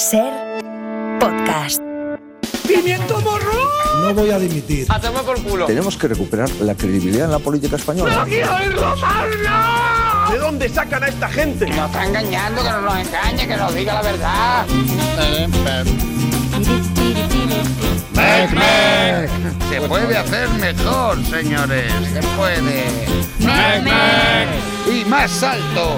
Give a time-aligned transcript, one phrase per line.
[0.00, 0.32] Ser
[1.20, 1.78] podcast.
[2.66, 3.52] ¡Pimiento morro!
[4.00, 4.86] No voy a dimitir.
[4.88, 5.66] A tomar por culo.
[5.66, 8.24] Tenemos que recuperar la credibilidad en la política española.
[8.26, 10.30] quiero oírlo más!
[10.32, 11.66] ¿De dónde sacan a esta gente?
[11.66, 14.66] Nos está engañando, que no nos engañe, que nos diga la verdad.
[19.68, 21.92] Se puede hacer mejor, señores.
[22.10, 22.86] Se puede.
[24.90, 25.96] Y más alto.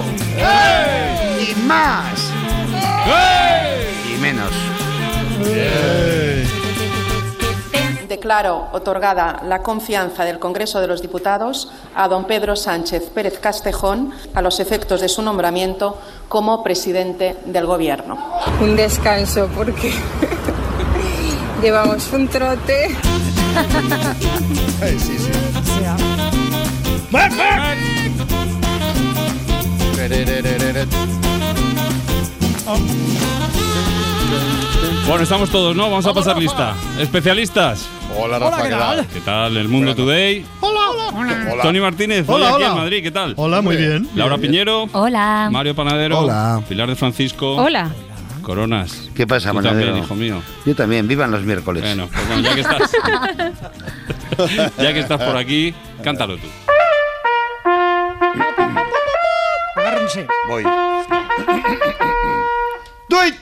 [1.39, 2.31] Y más.
[3.07, 3.52] Y
[4.23, 4.53] menos.
[8.07, 14.13] Declaro otorgada la confianza del Congreso de los Diputados a don Pedro Sánchez Pérez Castejón
[14.33, 18.17] a los efectos de su nombramiento como presidente del Gobierno.
[18.61, 19.91] Un descanso porque
[21.61, 22.95] llevamos un trote.
[24.83, 25.53] Sí, sí.
[35.07, 35.83] Bueno, estamos todos, ¿no?
[35.89, 36.73] Vamos a pasar lista.
[36.97, 37.87] Especialistas.
[38.17, 39.07] Hola, Rafa, ¿qué tal?
[39.07, 39.57] ¿Qué tal?
[39.57, 40.45] El Mundo Today.
[40.61, 41.61] Hola.
[41.61, 42.67] Tony Martínez, hoy Hola, aquí hola.
[42.67, 43.33] en Madrid, ¿qué tal?
[43.37, 44.09] Hola, muy bien.
[44.15, 44.89] Laura Piñero.
[44.93, 45.49] Hola.
[45.51, 46.19] Mario Panadero.
[46.19, 46.61] Hola.
[46.67, 47.55] Pilar de Francisco.
[47.55, 47.89] Hola.
[48.41, 49.09] Coronas.
[49.15, 49.85] ¿Qué pasa, Tú Manadero?
[49.87, 50.41] también, hijo mío.
[50.65, 51.83] Yo también, vivan los miércoles.
[51.83, 52.91] Bueno, pues bueno, ya que estás.
[54.77, 56.47] ya que estás por aquí, cántalo tú.
[59.75, 60.27] Agárrense.
[60.47, 60.63] Voy.
[63.09, 63.33] Joder,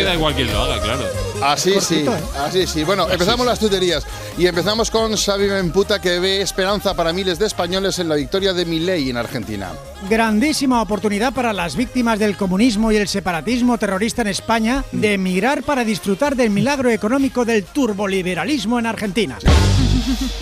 [0.00, 1.04] queda igual quien lo haga, claro.
[1.42, 2.04] Así sí,
[2.38, 2.84] así sí.
[2.84, 4.06] Bueno, empezamos las tuterías
[4.38, 8.52] y empezamos con Xavi Memputa que ve esperanza para miles de españoles en la victoria
[8.52, 9.72] de Milei en Argentina.
[10.08, 15.62] Grandísima oportunidad para las víctimas del comunismo y el separatismo terrorista en España de emigrar
[15.62, 19.38] para disfrutar del milagro económico del turboliberalismo en Argentina.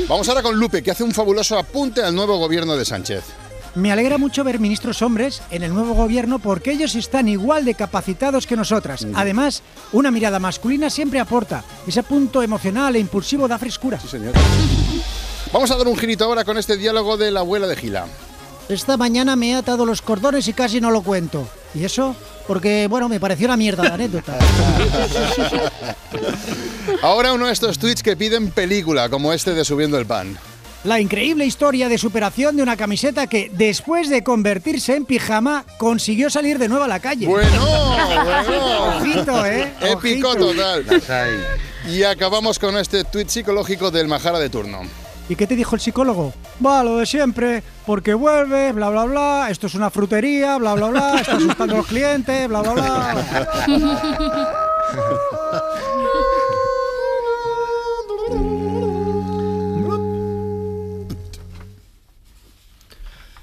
[0.08, 3.47] Vamos ahora con Lupe que hace un fabuloso apunte al nuevo gobierno de Sánchez.
[3.78, 7.76] Me alegra mucho ver ministros hombres en el nuevo gobierno porque ellos están igual de
[7.76, 9.06] capacitados que nosotras.
[9.14, 9.62] Además,
[9.92, 11.62] una mirada masculina siempre aporta.
[11.86, 14.00] Ese punto emocional e impulsivo da frescura.
[14.00, 14.34] Sí, señor.
[15.52, 18.06] Vamos a dar un girito ahora con este diálogo de la abuela de Gila.
[18.68, 21.48] Esta mañana me he atado los cordones y casi no lo cuento.
[21.72, 22.16] ¿Y eso?
[22.48, 24.36] Porque, bueno, me pareció una mierda la anécdota.
[27.02, 30.36] Ahora uno de estos tweets que piden película, como este de Subiendo el Pan.
[30.84, 36.30] La increíble historia de superación de una camiseta que, después de convertirse en pijama, consiguió
[36.30, 37.26] salir de nuevo a la calle.
[37.26, 37.50] Bueno,
[38.46, 38.96] bueno.
[38.96, 39.72] Ojito, ¿eh?
[39.80, 40.54] Épico Ojito.
[40.54, 40.84] total.
[41.88, 44.82] Y acabamos con este tuit psicológico del Majara de turno.
[45.28, 46.32] ¿Y qué te dijo el psicólogo?
[46.64, 50.86] Va, lo de siempre, porque vuelve, bla, bla, bla, esto es una frutería, bla, bla,
[50.88, 53.66] bla, está asustando a los clientes, bla, bla, bla.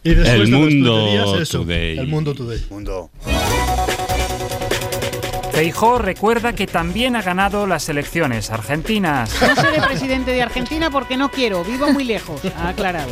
[0.05, 1.97] Y después El Mundo eso, Today.
[1.97, 2.63] El mundo today.
[2.69, 3.09] Mundo.
[5.51, 9.35] Feijó recuerda que también ha ganado las elecciones argentinas.
[9.41, 13.09] No seré presidente de Argentina porque no quiero, vivo muy lejos, ha aclarado.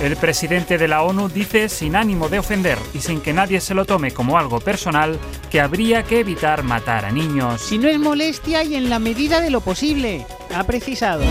[0.00, 3.74] El presidente de la ONU dice, sin ánimo de ofender y sin que nadie se
[3.74, 5.18] lo tome como algo personal,
[5.50, 7.60] que habría que evitar matar a niños.
[7.60, 11.24] Si no es molestia y en la medida de lo posible, ha precisado.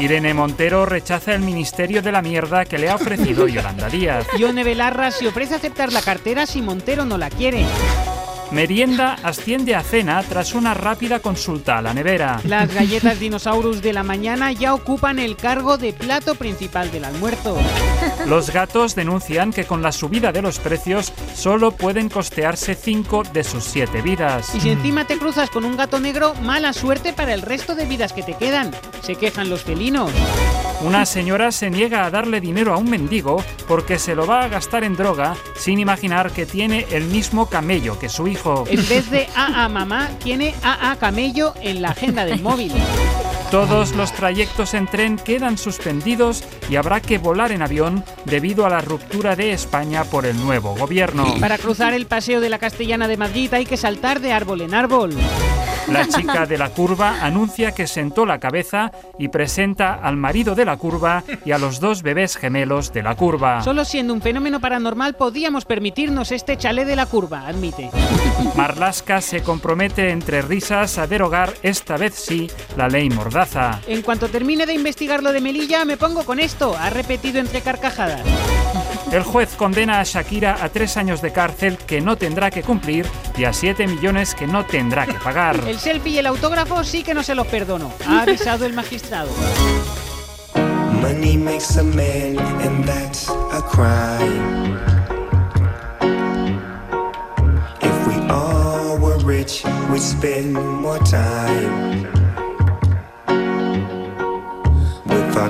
[0.00, 4.26] Irene Montero rechaza el ministerio de la mierda que le ha ofrecido Yolanda Díaz.
[4.38, 7.66] Ione Belarra se ofrece a aceptar la cartera si Montero no la quiere.
[8.52, 12.40] Merienda asciende a cena tras una rápida consulta a la nevera.
[12.44, 17.56] Las galletas dinosaurus de la mañana ya ocupan el cargo de plato principal del almuerzo.
[18.26, 23.44] Los gatos denuncian que con la subida de los precios solo pueden costearse 5 de
[23.44, 24.52] sus 7 vidas.
[24.54, 27.86] Y si encima te cruzas con un gato negro, mala suerte para el resto de
[27.86, 28.72] vidas que te quedan.
[29.02, 30.10] Se quejan los felinos.
[30.82, 34.48] Una señora se niega a darle dinero a un mendigo porque se lo va a
[34.48, 38.64] gastar en droga sin imaginar que tiene el mismo camello que su hijo.
[38.66, 42.72] En vez de AA mamá, tiene AA camello en la agenda del móvil.
[43.50, 48.70] Todos los trayectos en tren quedan suspendidos y habrá que volar en avión debido a
[48.70, 51.34] la ruptura de España por el nuevo gobierno.
[51.40, 54.74] Para cruzar el paseo de la Castellana de Madrid hay que saltar de árbol en
[54.74, 55.14] árbol.
[55.88, 60.64] La chica de la curva anuncia que sentó la cabeza y presenta al marido de
[60.64, 63.62] la curva y a los dos bebés gemelos de la curva.
[63.62, 67.90] Solo siendo un fenómeno paranormal podíamos permitirnos este chalet de la curva, admite.
[68.56, 73.80] Marlasca se compromete entre risas a derogar, esta vez sí, la ley Mordaza.
[73.86, 77.60] En cuanto termine de investigar lo de Melilla, me pongo con esto, ha repetido entre
[77.60, 78.22] carcajadas.
[79.12, 83.06] El juez condena a Shakira a tres años de cárcel que no tendrá que cumplir
[83.36, 85.60] y a 7 millones que no tendrá que pagar.
[85.66, 89.30] El selfie y el autógrafo sí que no se los perdono, ha avisado el magistrado.
[91.02, 94.78] Money makes a man, and that's a crime.
[97.80, 102.19] If we all were rich, we'd spend more time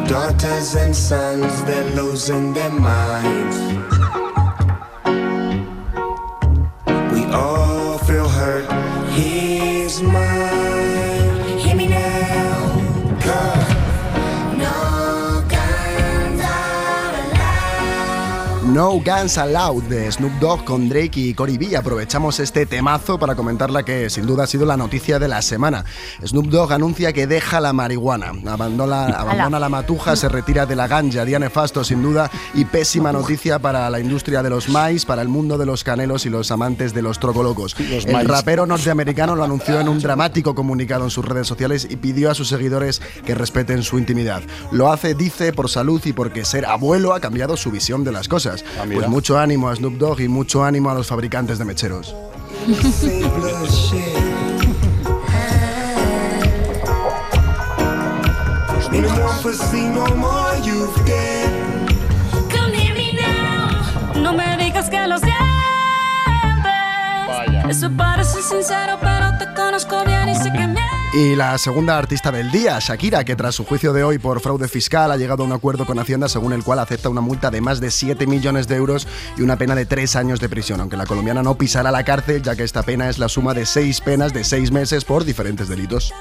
[0.08, 1.64] daughters and sons.
[1.64, 4.09] They're losing their minds.
[18.72, 21.76] No Guns Allowed de Snoop Dogg con Drake y Cory B.
[21.76, 25.42] Aprovechamos este temazo para comentar la que sin duda ha sido la noticia de la
[25.42, 25.84] semana.
[26.24, 30.86] Snoop Dogg anuncia que deja la marihuana, abandona, abandona la matuja, se retira de la
[30.86, 31.24] ganja.
[31.24, 35.28] Día nefasto sin duda y pésima noticia para la industria de los maíz, para el
[35.28, 37.74] mundo de los canelos y los amantes de los trocolocos.
[37.80, 41.96] Los el rapero norteamericano lo anunció en un dramático comunicado en sus redes sociales y
[41.96, 44.42] pidió a sus seguidores que respeten su intimidad.
[44.70, 48.28] Lo hace, dice, por salud y porque ser abuelo ha cambiado su visión de las
[48.28, 48.60] cosas.
[48.86, 49.00] Mira.
[49.00, 52.14] pues mucho ánimo a Snoop Dogg y mucho ánimo a los fabricantes de mecheros.
[64.16, 65.40] No me digas que lo sientes.
[67.68, 70.79] Eso parece sincero, pero te conozco bien y sé que me.
[71.12, 74.68] Y la segunda artista del día, Shakira, que tras su juicio de hoy por fraude
[74.68, 77.60] fiscal ha llegado a un acuerdo con Hacienda según el cual acepta una multa de
[77.60, 80.96] más de 7 millones de euros y una pena de 3 años de prisión, aunque
[80.96, 84.00] la colombiana no pisará la cárcel ya que esta pena es la suma de 6
[84.02, 86.14] penas de 6 meses por diferentes delitos.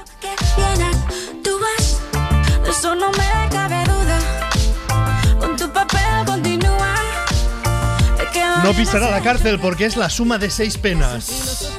[8.64, 11.69] No pisará la cárcel porque es la suma de seis penas.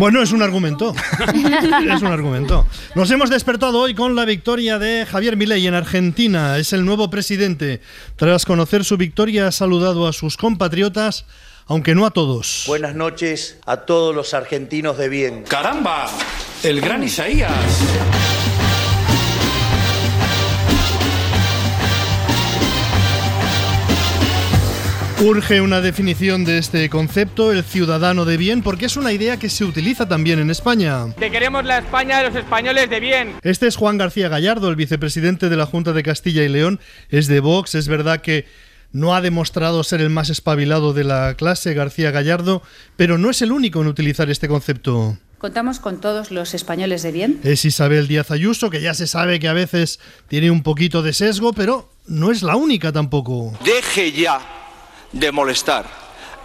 [0.00, 0.94] Bueno, es un argumento.
[1.94, 2.66] es un argumento.
[2.94, 6.56] Nos hemos despertado hoy con la victoria de Javier Milei en Argentina.
[6.56, 7.82] Es el nuevo presidente.
[8.16, 11.26] Tras conocer su victoria, ha saludado a sus compatriotas,
[11.66, 12.64] aunque no a todos.
[12.66, 15.44] Buenas noches a todos los argentinos de bien.
[15.46, 16.08] ¡Caramba!
[16.62, 17.52] El gran Isaías.
[25.22, 29.50] Urge una definición de este concepto, el ciudadano de bien, porque es una idea que
[29.50, 31.14] se utiliza también en España.
[31.18, 33.34] Te queremos la España de los españoles de bien.
[33.42, 36.80] Este es Juan García Gallardo, el vicepresidente de la Junta de Castilla y León.
[37.10, 38.46] Es de Vox, es verdad que
[38.92, 42.62] no ha demostrado ser el más espabilado de la clase, García Gallardo,
[42.96, 45.18] pero no es el único en utilizar este concepto.
[45.36, 47.40] Contamos con todos los españoles de bien.
[47.44, 51.12] Es Isabel Díaz Ayuso, que ya se sabe que a veces tiene un poquito de
[51.12, 53.52] sesgo, pero no es la única tampoco.
[53.62, 54.40] Deje ya
[55.12, 55.86] de molestar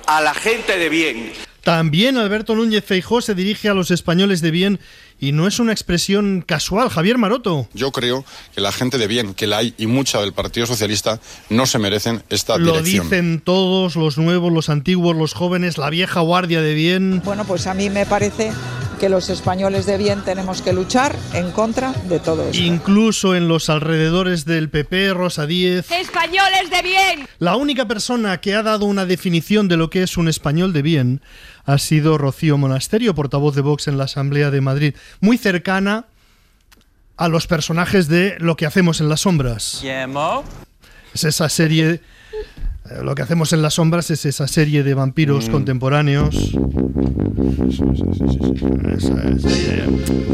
[0.08, 1.32] a la gente de bien.
[1.64, 4.80] También Alberto Núñez Feijó se dirige a los españoles de bien
[5.20, 6.90] y no es una expresión casual.
[6.90, 7.68] Javier Maroto.
[7.74, 8.24] Yo creo
[8.54, 11.20] que la gente de bien, que la hay y mucha del Partido Socialista,
[11.50, 13.10] no se merecen esta Lo dirección.
[13.10, 17.22] dicen todos, los nuevos, los antiguos, los jóvenes, la vieja guardia de bien.
[17.26, 18.52] Bueno, pues a mí me parece
[18.98, 22.62] que los españoles de bien tenemos que luchar en contra de todo esto.
[22.62, 25.92] Incluso en los alrededores del PP, Rosa Díez.
[25.92, 27.28] ¡Españoles de bien!
[27.40, 30.82] La única persona que ha dado una definición de lo que es un español de
[30.82, 31.22] bien
[31.66, 36.06] ha sido Rocío Monasterio, portavoz de Vox en la Asamblea de Madrid, muy cercana
[37.18, 39.84] a los personajes de Lo que hacemos en las sombras.
[41.14, 42.02] Es esa serie.
[42.90, 46.36] Eh, Lo que hacemos en las sombras es esa serie de vampiros contemporáneos.
[48.96, 49.86] Esa serie.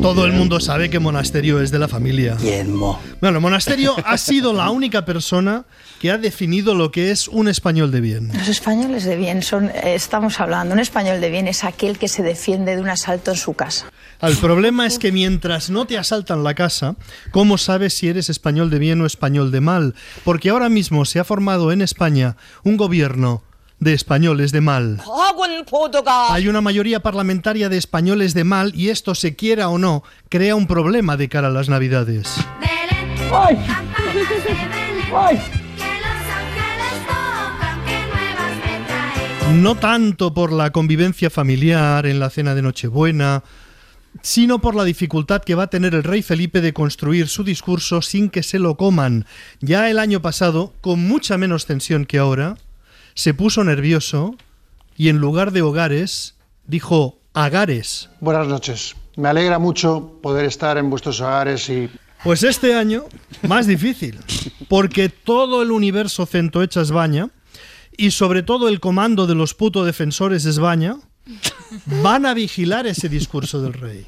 [0.01, 2.37] Todo el mundo sabe que Monasterio es de la familia.
[3.21, 5.65] Bueno, Monasterio ha sido la única persona
[5.99, 8.31] que ha definido lo que es un español de bien.
[8.33, 12.07] Los españoles de bien son, eh, estamos hablando, un español de bien es aquel que
[12.07, 13.91] se defiende de un asalto en su casa.
[14.21, 16.95] El problema es que mientras no te asaltan la casa,
[17.31, 19.95] ¿cómo sabes si eres español de bien o español de mal?
[20.23, 23.41] Porque ahora mismo se ha formado en España un gobierno
[23.79, 25.01] de españoles de mal.
[26.29, 30.55] Hay una mayoría parlamentaria de españoles de mal y esto, se quiera o no, crea
[30.55, 32.31] un problema de cara a las Navidades.
[39.55, 43.43] No tanto por la convivencia familiar en la cena de Nochebuena,
[44.21, 48.01] sino por la dificultad que va a tener el rey Felipe de construir su discurso
[48.01, 49.25] sin que se lo coman.
[49.59, 52.57] Ya el año pasado, con mucha menos tensión que ahora,
[53.13, 54.35] se puso nervioso
[54.95, 56.35] y en lugar de hogares
[56.67, 58.09] dijo agares.
[58.19, 58.95] Buenas noches.
[59.15, 61.89] Me alegra mucho poder estar en vuestros hogares y
[62.23, 63.05] Pues este año,
[63.47, 64.19] más difícil,
[64.69, 67.29] porque todo el universo centoechas baña
[67.97, 70.97] y sobre todo el comando de los puto defensores de España
[71.85, 74.07] van a vigilar ese discurso del rey.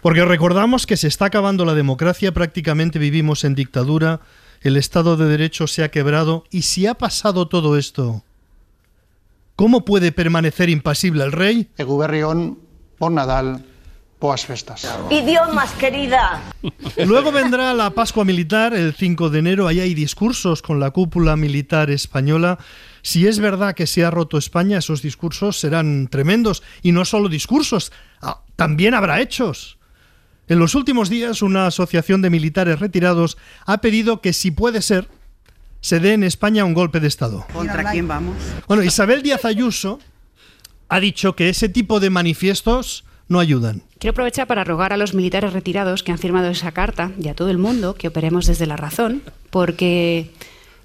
[0.00, 4.20] Porque recordamos que se está acabando la democracia, prácticamente vivimos en dictadura,
[4.62, 8.22] el Estado de Derecho se ha quebrado y si ha pasado todo esto,
[9.56, 11.68] ¿cómo puede permanecer impasible el rey?
[11.76, 12.58] Eguberrión,
[12.96, 13.64] por Nadal,
[14.18, 14.88] poas festas.
[15.10, 16.42] Idiomas, querida.
[17.04, 19.66] Luego vendrá la Pascua Militar el 5 de enero.
[19.66, 22.58] Ahí hay discursos con la cúpula militar española.
[23.02, 26.62] Si es verdad que se ha roto España, esos discursos serán tremendos.
[26.82, 29.78] Y no solo discursos, ah, también habrá hechos.
[30.48, 33.36] En los últimos días, una asociación de militares retirados
[33.66, 35.08] ha pedido que, si puede ser,
[35.80, 37.46] se dé en España un golpe de Estado.
[37.52, 38.36] ¿Contra quién vamos?
[38.66, 40.00] Bueno, Isabel Díaz Ayuso
[40.88, 43.82] ha dicho que ese tipo de manifiestos no ayudan.
[43.98, 47.34] Quiero aprovechar para rogar a los militares retirados que han firmado esa carta y a
[47.34, 50.30] todo el mundo que operemos desde la razón, porque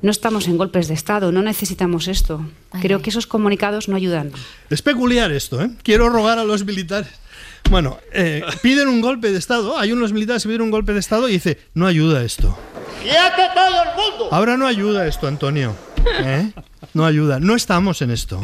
[0.03, 2.45] no estamos en golpes de Estado, no necesitamos esto.
[2.81, 4.31] Creo que esos comunicados no ayudan.
[4.69, 5.71] Es peculiar esto, ¿eh?
[5.81, 7.09] Quiero rogar a los militares.
[7.71, 9.77] Bueno, eh, piden un golpe de Estado.
[9.77, 12.55] Hay unos militares que piden un golpe de Estado y dice, no ayuda esto.
[13.01, 14.27] ¡Quiete todo el mundo!
[14.31, 15.73] Ahora no ayuda esto, Antonio.
[16.19, 16.51] ¿Eh?
[16.93, 17.39] No ayuda.
[17.39, 18.41] No estamos en esto.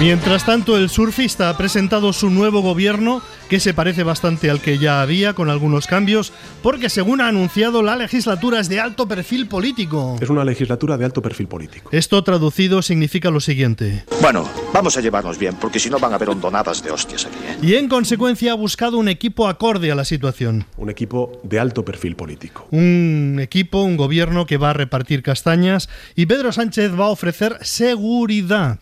[0.00, 4.78] Mientras tanto, el surfista ha presentado su nuevo gobierno, que se parece bastante al que
[4.78, 9.46] ya había, con algunos cambios, porque según ha anunciado, la legislatura es de alto perfil
[9.46, 10.16] político.
[10.18, 11.90] Es una legislatura de alto perfil político.
[11.92, 14.06] Esto traducido significa lo siguiente.
[14.22, 17.36] Bueno, vamos a llevarnos bien, porque si no van a haber hondonadas de hostias aquí.
[17.46, 17.58] ¿eh?
[17.60, 20.64] Y en consecuencia ha buscado un equipo acorde a la situación.
[20.78, 22.66] Un equipo de alto perfil político.
[22.70, 27.58] Un equipo, un gobierno que va a repartir castañas y Pedro Sánchez va a ofrecer
[27.60, 28.78] seguridad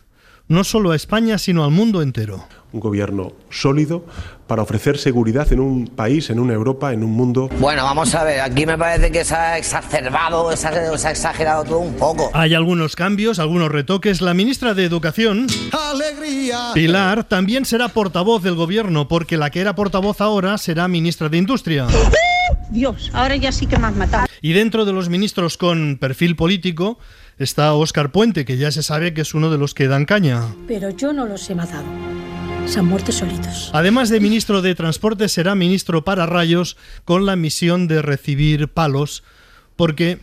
[0.48, 2.44] no solo a España, sino al mundo entero.
[2.72, 4.04] Un gobierno sólido
[4.46, 7.48] para ofrecer seguridad en un país, en una Europa, en un mundo.
[7.60, 11.10] Bueno, vamos a ver, aquí me parece que se ha exacerbado, se ha, se ha
[11.10, 12.30] exagerado todo un poco.
[12.34, 14.20] Hay algunos cambios, algunos retoques.
[14.20, 16.72] La ministra de Educación, ¡Alegría!
[16.74, 21.38] Pilar, también será portavoz del gobierno, porque la que era portavoz ahora será ministra de
[21.38, 21.86] Industria.
[22.70, 24.26] Dios, ahora ya sí que me has matado.
[24.40, 26.98] Y dentro de los ministros con perfil político
[27.38, 30.42] está Óscar Puente, que ya se sabe que es uno de los que dan caña.
[30.66, 31.86] Pero yo no los he matado.
[32.66, 33.70] Se han muerto solitos.
[33.72, 39.22] Además de ministro de Transporte, será ministro para rayos con la misión de recibir palos,
[39.76, 40.18] porque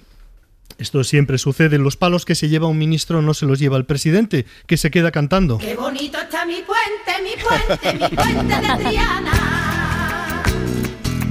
[0.77, 3.85] esto siempre sucede, los palos que se lleva un ministro no se los lleva el
[3.85, 5.57] presidente, que se queda cantando.
[5.57, 9.54] Qué bonito está mi puente, mi puente, mi puente de Triana.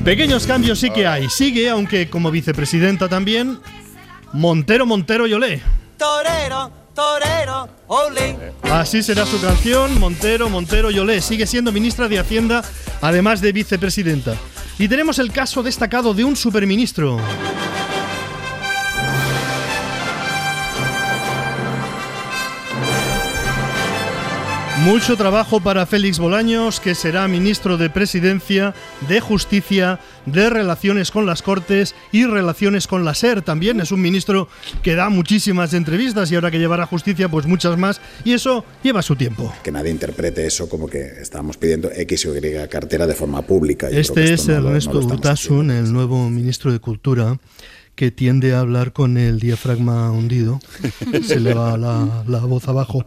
[0.05, 1.31] Pequeños cambios sí que hay.
[1.31, 3.59] Sigue, aunque como vicepresidenta también,
[4.35, 5.63] Montero Montero Yolé.
[5.97, 8.53] Torero, torero, ole.
[8.65, 11.23] Así será su canción, Montero Montero Yolé.
[11.23, 12.63] Sigue siendo ministra de Hacienda,
[13.01, 14.37] además de vicepresidenta.
[14.79, 17.19] Y tenemos el caso destacado de un superministro.
[24.85, 28.75] Mucho trabajo para Félix Bolaños, que será ministro de Presidencia,
[29.09, 33.41] de Justicia, de Relaciones con las Cortes y Relaciones con la SER.
[33.41, 34.47] También es un ministro
[34.83, 38.03] que da muchísimas entrevistas y ahora que llevará Justicia, pues muchas más.
[38.25, 39.51] Y eso lleva su tiempo.
[39.63, 43.89] Que nadie interprete eso como que estamos pidiendo X o Y cartera de forma pública.
[43.91, 47.39] Yo Este es no no Ernesto Urtasun, el nuevo ministro de Cultura,
[47.95, 50.61] que tiende a hablar con el diafragma hundido.
[51.23, 53.05] Se le va la, la voz abajo.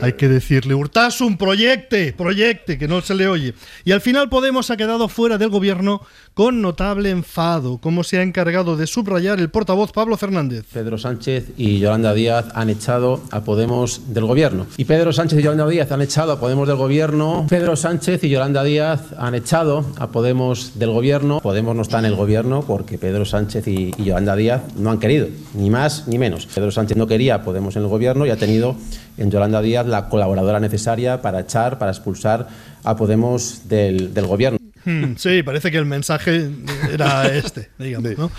[0.00, 3.54] Hay que decirle, Urtasun, proyecte, proyecte, que no se le oye.
[3.84, 6.02] Y al final Podemos ha quedado fuera del gobierno
[6.34, 10.64] con notable enfado, como se ha encargado de subrayar el portavoz Pablo Fernández.
[10.72, 14.66] Pedro Sánchez y Yolanda Díaz han echado a Podemos del gobierno.
[14.76, 17.46] Y Pedro Sánchez y Yolanda Díaz han echado a Podemos del gobierno.
[17.48, 21.40] Pedro Sánchez y Yolanda Díaz han echado a Podemos del gobierno.
[21.40, 24.98] Podemos no está en el gobierno porque Pedro Sánchez y, y Yolanda Díaz no han
[24.98, 26.46] querido, ni más ni menos.
[26.46, 28.76] Pedro Sánchez no quería Podemos en el gobierno y ha tenido
[29.16, 32.48] en Yolanda Díaz la colaboradora necesaria para echar, para expulsar
[32.84, 34.58] a Podemos del, del gobierno.
[34.84, 36.48] Hmm, Sí, parece que el mensaje
[36.92, 38.16] era este, digamos.
[38.16, 38.30] ¿no?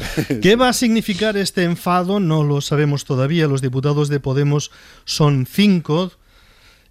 [0.41, 2.19] ¿Qué va a significar este enfado?
[2.19, 3.47] No lo sabemos todavía.
[3.47, 4.71] Los diputados de Podemos
[5.05, 6.11] son cinco.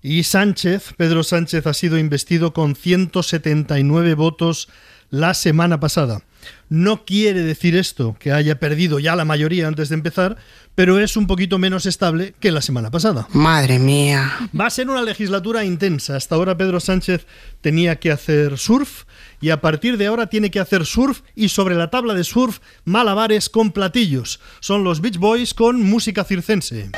[0.02, 4.68] Y Sánchez, Pedro Sánchez, ha sido investido con 179 votos
[5.10, 6.22] la semana pasada.
[6.68, 10.36] No quiere decir esto que haya perdido ya la mayoría antes de empezar,
[10.74, 13.26] pero es un poquito menos estable que la semana pasada.
[13.32, 14.32] Madre mía.
[14.58, 16.16] Va a ser una legislatura intensa.
[16.16, 17.26] Hasta ahora Pedro Sánchez
[17.60, 19.04] tenía que hacer surf
[19.40, 22.60] y a partir de ahora tiene que hacer surf y sobre la tabla de surf
[22.84, 24.40] malabares con platillos.
[24.60, 26.90] Son los Beach Boys con música circense.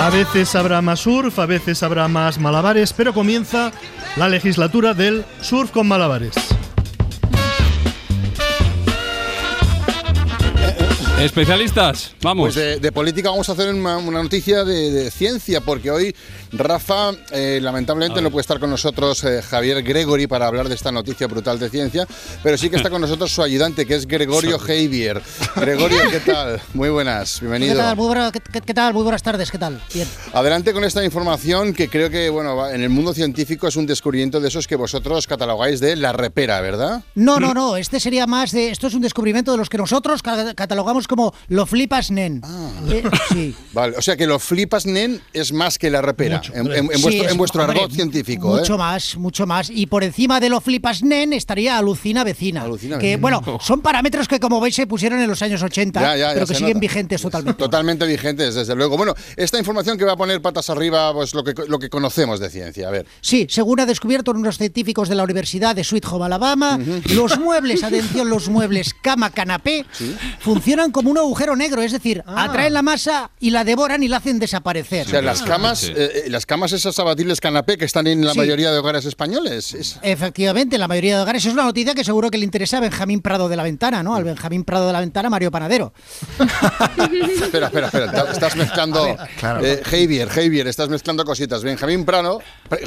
[0.00, 3.70] A veces habrá más surf, a veces habrá más malabares, pero comienza
[4.16, 6.32] la legislatura del surf con malabares.
[11.20, 12.44] Especialistas, vamos.
[12.46, 16.16] Pues de, de política vamos a hacer una, una noticia de, de ciencia, porque hoy
[16.50, 20.90] Rafa eh, lamentablemente no puede estar con nosotros eh, Javier Gregory para hablar de esta
[20.90, 22.06] noticia brutal de ciencia,
[22.42, 25.20] pero sí que está con nosotros su ayudante, que es Gregorio Javier.
[25.56, 26.58] Gregorio, ¿qué tal?
[26.72, 27.76] Muy buenas, ¿Qué bienvenido.
[27.76, 27.96] tal?
[27.96, 28.94] Muy, buena- qué- qué- qué tal?
[28.94, 29.78] Muy buenas tardes, ¿qué tal?
[29.92, 30.08] Bien.
[30.32, 34.40] Adelante con esta información que creo que, bueno, en el mundo científico es un descubrimiento
[34.40, 37.02] de esos que vosotros catalogáis de la repera, ¿verdad?
[37.14, 38.70] No, no, no, este sería más de.
[38.70, 42.40] Esto es un descubrimiento de los que nosotros ca- catalogamos como lo flipas nen.
[42.44, 42.70] Ah.
[42.88, 43.02] Eh,
[43.32, 43.54] sí.
[43.72, 46.96] Vale, o sea que lo flipas, nen, es más que la repera, en, en- en
[46.96, 48.48] Sí, vuestro, es- en vuestro hombre, argot científico.
[48.56, 48.78] Mucho ¿eh?
[48.78, 49.68] más, mucho más.
[49.70, 52.62] Y por encima de lo flipas nen estaría alucina vecina.
[52.62, 53.20] Alucina que, vecina.
[53.20, 56.34] bueno, son parámetros que como veis se pusieron en los años 80, Ya, ya, ya
[56.34, 56.80] pero que siguen nota.
[56.80, 57.58] vigentes totalmente.
[57.58, 58.96] Totalmente vigentes, desde luego.
[58.96, 62.38] Bueno, esta información que va a poner patas arriba, pues lo que, lo que conocemos
[62.40, 62.86] de ciencia.
[62.88, 63.06] A ver.
[63.20, 66.78] Sí, según ha descubierto unos científicos de la Universidad de Sweet Home, Alabama,
[67.14, 69.84] los muebles, atención, los muebles cama-canapé
[70.40, 74.18] funcionan como un agujero negro, es decir, atraen la masa y la devoran y la
[74.18, 75.06] hacen desaparecer.
[75.06, 78.32] O sea, las camas, eh, eh, las camas esas abatibles canapé que están en la
[78.32, 78.38] Sí.
[78.38, 79.72] mayoría de hogares españoles.
[79.74, 82.76] es- Efectivamente, en la mayoría de hogares es una noticia que seguro que le interesa
[82.76, 84.14] a Benjamín Prado de la Ventana, ¿no?
[84.16, 85.92] Al Benjamín Prado de la Ventana, Mario Panadero.
[87.42, 88.24] Espera, espera, espera.
[88.32, 89.16] Estás mezclando.
[89.38, 89.64] claro.
[89.64, 91.62] eh, Javier, Javier, estás mezclando cositas.
[91.62, 92.40] Benjamín Prado,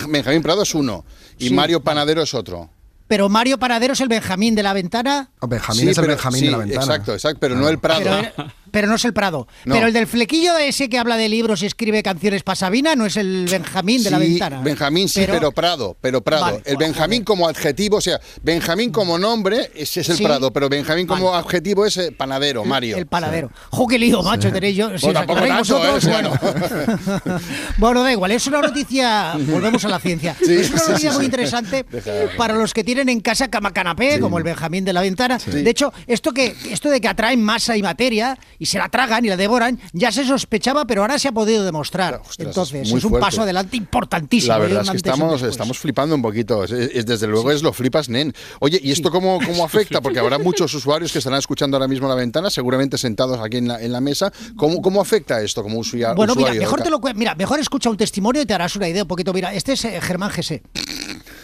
[0.07, 1.05] Benjamín Prado es uno
[1.37, 1.53] y Sí.
[1.53, 2.69] Mario Panadero es otro.
[3.13, 5.29] Pero Mario Panadero es el Benjamín de la Ventana.
[5.47, 6.81] Benjamín es el pero- Benjamín sí, de la ventana.
[6.83, 8.01] Exacto, exacto, pero no el Prado.
[8.03, 9.47] Pero, pero no es el Prado.
[9.65, 9.75] No.
[9.75, 13.05] Pero el del flequillo ese que habla de libros y escribe canciones para Sabina no
[13.05, 14.61] es el Benjamín de la Sí, Ventana.
[14.61, 16.43] Benjamín sí, pero, Prado, pero Prado.
[16.45, 20.23] Vale, el Benjamín como adjetivo, o sea, Benjamín como nombre, ese es el Sí.
[20.23, 22.97] Prado, pero Benjamín como adjetivo es eh, panadero, Mario.
[22.97, 23.51] El panadero.
[23.69, 24.97] Jo, qué lío, macho, tenéis yo.
[24.97, 26.09] Si Bueno, tanto, vosotros, ¿eh?
[26.09, 26.31] bueno.
[27.77, 29.33] bueno, da igual, es una noticia.
[29.37, 30.35] Volvemos a la ciencia.
[30.43, 31.25] Sí, es una sí, noticia sí, muy sí.
[31.25, 35.01] interesante Deja- para los que tienen en casa cama canapé, como el Benjamín de la
[35.01, 35.37] ventana.
[35.37, 39.23] De hecho, esto que esto de que atraen masa y materia y se la tragan
[39.25, 42.21] y la devoran, ya se sospechaba, pero ahora se ha podido demostrar.
[42.37, 43.19] Entonces, es un fuerte.
[43.19, 44.53] paso adelante importantísimo.
[44.53, 44.67] La ¿eh?
[44.67, 46.63] verdad es que estamos, estamos flipando un poquito.
[46.63, 48.33] Es, es- desde luego es lo flipas, nen.
[48.59, 50.01] Oye, ¿y esto cómo, cómo afecta?
[50.01, 53.67] Porque habrá muchos usuarios que estarán escuchando ahora mismo la ventana, seguramente sentados aquí en
[53.67, 54.31] la, en la mesa.
[54.55, 56.15] ¿Cómo, ¿Cómo afecta esto como usuario?
[56.15, 59.03] Bueno, mira, mejor te lo mira, mejor escucha un testimonio y te harás una idea
[59.03, 59.33] un poquito.
[59.33, 60.63] Mira, este es eh, Germán Gese.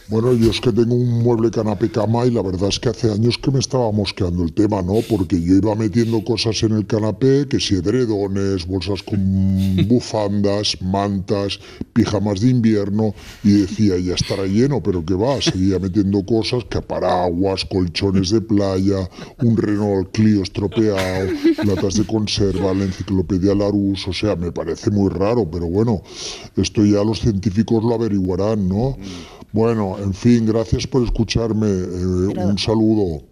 [0.10, 3.12] Bueno, yo es que tengo un mueble canapé cama y la verdad es que hace
[3.12, 5.02] años que me estaba mosqueando el tema, ¿no?
[5.08, 9.20] Porque yo iba metiendo cosas en el canapé, que si edredones, bolsas con
[9.88, 11.60] bufandas, mantas,
[11.94, 15.40] pijamas de invierno, y decía, ya estará lleno, pero ¿qué va?
[15.44, 19.08] Seguía metiendo cosas, que paraguas, colchones de playa,
[19.44, 21.30] un Renault Clio estropeado,
[21.64, 26.02] latas de conserva, la enciclopedia Larousse, o sea, me parece muy raro, pero bueno,
[26.58, 28.98] esto ya los científicos lo averiguarán, ¿no?
[29.52, 31.68] Bueno, en fin, gracias por escucharme.
[31.68, 33.24] eh, un saludo.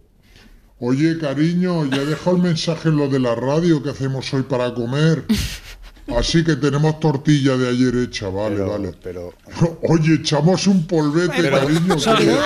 [0.80, 4.73] Oye, cariño, ya dejo el mensaje en lo de la radio que hacemos hoy para
[4.73, 5.25] comer.
[6.15, 8.91] Así que tenemos tortilla de ayer hecha, vale, vale.
[9.04, 9.34] Pero...
[9.89, 12.00] Oye, echamos un polvete, Pero- cariño.
[12.00, 12.39] Se olvidó-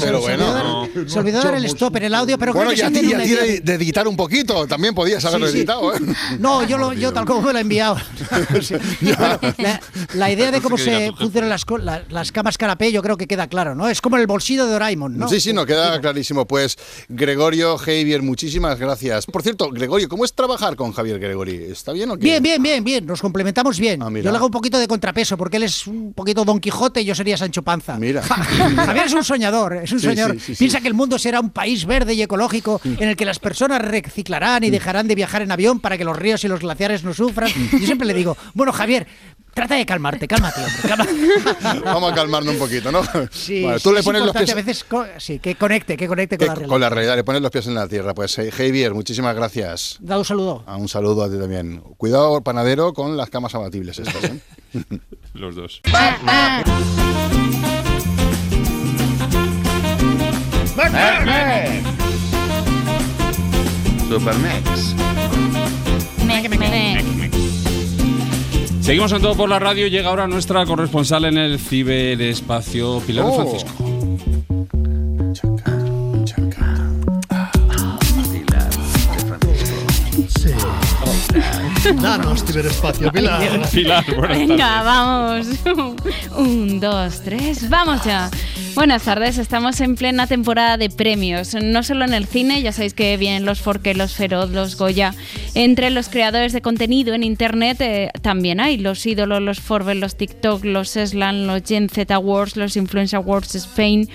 [0.00, 1.08] Pero bueno, no.
[1.08, 2.92] Se olvidó dar el stop en el audio, pero bueno, creo que y a se
[2.92, 3.60] ti, han y a ti tenido una de, idea.
[3.64, 5.58] de editar un poquito, también podías haberlo Sí, sí.
[5.58, 5.98] editado, ¿eh?
[6.38, 7.96] No, yo, lo, yo tal como me lo he enviado.
[9.02, 9.80] Bueno, la,
[10.14, 13.26] la idea de cómo se funcionan las, co- la- las camas canapé yo creo que
[13.26, 13.88] queda claro, ¿no?
[13.88, 15.28] Es como el bolsillo de Doraemon, ¿no?
[15.28, 16.46] Sí, sí, no, queda clarísimo.
[16.46, 16.76] Pues
[17.08, 19.26] Gregorio, Javier, muchísimas gracias.
[19.26, 21.64] Por cierto, Gregorio, ¿cómo es trabajar con Javier Gregory?
[21.70, 22.24] ¿Está bien o qué?
[22.24, 24.02] Bien, bien, bien, bien, nos complementamos bien.
[24.02, 27.00] Ah, yo le hago un poquito de contrapeso porque él es un poquito Don Quijote
[27.02, 27.98] y yo sería Sancho Panza.
[27.98, 28.22] Mira.
[28.22, 30.34] Javier es un soñador, es un Sí, soñador.
[30.34, 30.58] sí, sí, sí.
[30.60, 33.82] Piensa que el mundo será un país verde y ecológico en el que las personas
[33.82, 37.12] reciclarán y dejarán de viajar en avión para que los ríos y los glaciares no
[37.14, 37.50] sufran.
[37.72, 39.06] Yo siempre le digo, bueno, Javier,
[39.54, 41.80] trata de calmarte, cálmate, hombre, cálmate.
[41.84, 43.02] Vamos a calmarnos un poquito, ¿no?
[43.30, 45.96] Sí, Vale, sí, tú le es pones los pies a veces co- sí, que conecte,
[45.96, 46.68] que conecte que- con la realidad.
[46.68, 48.14] con la realidad, le pones los pies en la tierra.
[48.14, 49.96] Pues eh, Javier, muchísimas gracias.
[50.00, 50.64] Da un saludo.
[50.66, 51.80] Ah, un saludo a ti también.
[51.96, 54.40] Cuidado, panadero, con las camas abatibles estas, ¿eh?
[55.34, 55.80] Los dos.
[64.08, 64.94] Supermex.
[68.82, 69.86] Seguimos en todo por la radio.
[69.86, 73.34] Llega ahora nuestra corresponsal en el ciberespacio, Pilar Oh.
[73.36, 73.72] Francisco.
[81.82, 83.68] Danos ciberespacio, Pilar.
[83.72, 85.46] Pilar, buenas Venga, vamos.
[86.36, 88.30] Un, dos, tres, vamos ya.
[88.74, 92.94] Buenas tardes, estamos en plena temporada de premios, no solo en el cine, ya sabéis
[92.94, 95.12] que vienen los Forque, los Feroz, los Goya.
[95.54, 100.16] Entre los creadores de contenido en internet eh, también hay los ídolos, los Forbes, los
[100.16, 104.08] TikTok, los Eslan, los Gen Z Awards, los Influencer Awards Spain.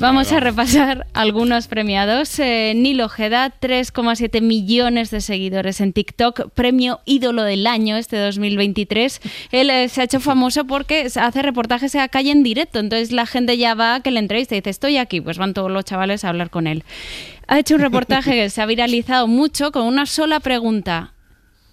[0.00, 2.38] Vamos a repasar algunos premiados.
[2.38, 9.20] Eh, Nilo Ojeda, 3,7 millones de seguidores en TikTok, premio ídolo del año este 2023.
[9.50, 13.26] Él eh, se ha hecho famoso porque hace reportajes a calle en directo, entonces la
[13.26, 15.84] gente ya va a que le entrevista y dice, estoy aquí, pues van todos los
[15.84, 16.84] chavales a hablar con él.
[17.48, 21.14] Ha hecho un reportaje que se ha viralizado mucho con una sola pregunta.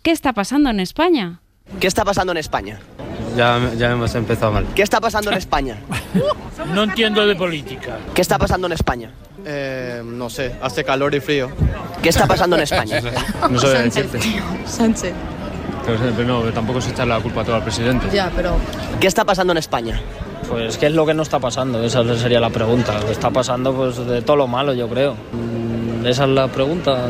[0.01, 1.41] ¿Qué está pasando en España?
[1.79, 2.79] ¿Qué está pasando en España?
[3.35, 4.65] Ya, ya hemos empezado mal.
[4.75, 5.77] ¿Qué está pasando en España?
[6.73, 7.97] No entiendo de política.
[8.13, 9.11] ¿Qué está pasando en España?
[9.45, 11.49] Eh, no sé, hace calor y frío.
[12.01, 13.01] ¿Qué está pasando en España?
[13.49, 14.19] No sé decirte.
[14.65, 15.13] Sánchez.
[15.85, 18.07] Pero no, tampoco se echa la culpa a todo al presidente.
[18.11, 18.55] Ya, pero
[18.99, 19.99] ¿Qué está pasando en España?
[20.49, 21.83] Pues, ¿qué es lo que no está pasando?
[21.83, 22.97] Esa sería la pregunta.
[22.99, 25.13] Lo que está pasando, pues, de todo lo malo, yo creo.
[25.13, 27.07] Mm, Esa es la pregunta.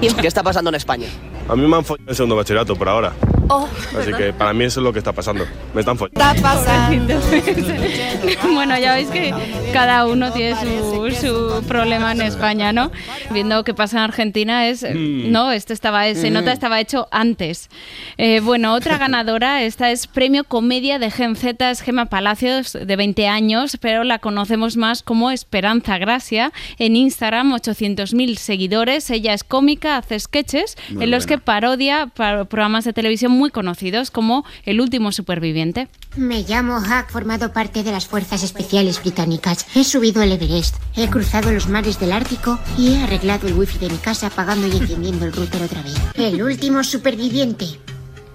[0.00, 1.06] ¿Qué está pasando en España?
[1.48, 3.12] A mí me han follado el segundo bachillerato por ahora.
[3.50, 5.46] Oh, Así que para mí eso es lo que está pasando.
[5.74, 6.20] Me están follando.
[6.20, 7.14] está pasando.
[8.52, 9.32] bueno, ya veis que
[9.72, 12.90] cada uno tiene su, su problema en España, ¿no?
[13.30, 14.82] Viendo qué pasa en Argentina es...
[14.82, 15.30] Mm.
[15.32, 17.68] No, esto estaba, se nota, estaba hecho antes.
[18.16, 22.96] Eh, bueno, otra ganadora, esta es Premio Comedia de Gen Z, es Gema Palacios, de
[22.96, 26.52] 20 años, pero la conocemos más como Esperanza Gracia.
[26.78, 29.10] En Instagram, 800.000 seguidores.
[29.10, 31.40] Ella es cómica, hace sketches Muy en los buena.
[31.40, 35.88] que parodia pa- programas de televisión muy conocidos como El último superviviente.
[36.16, 39.66] Me llamo Hack, formado parte de las Fuerzas Especiales Británicas.
[39.74, 43.78] He subido el Everest, he cruzado los mares del Ártico y he arreglado el wifi
[43.78, 45.94] de mi casa apagando y encendiendo el router otra vez.
[46.14, 47.66] El último superviviente.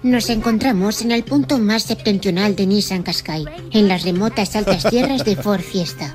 [0.02, 5.24] Nos encontramos en el punto más septentrional de Nissan Qashqai, en las remotas altas tierras
[5.24, 6.14] de Ford Fiesta.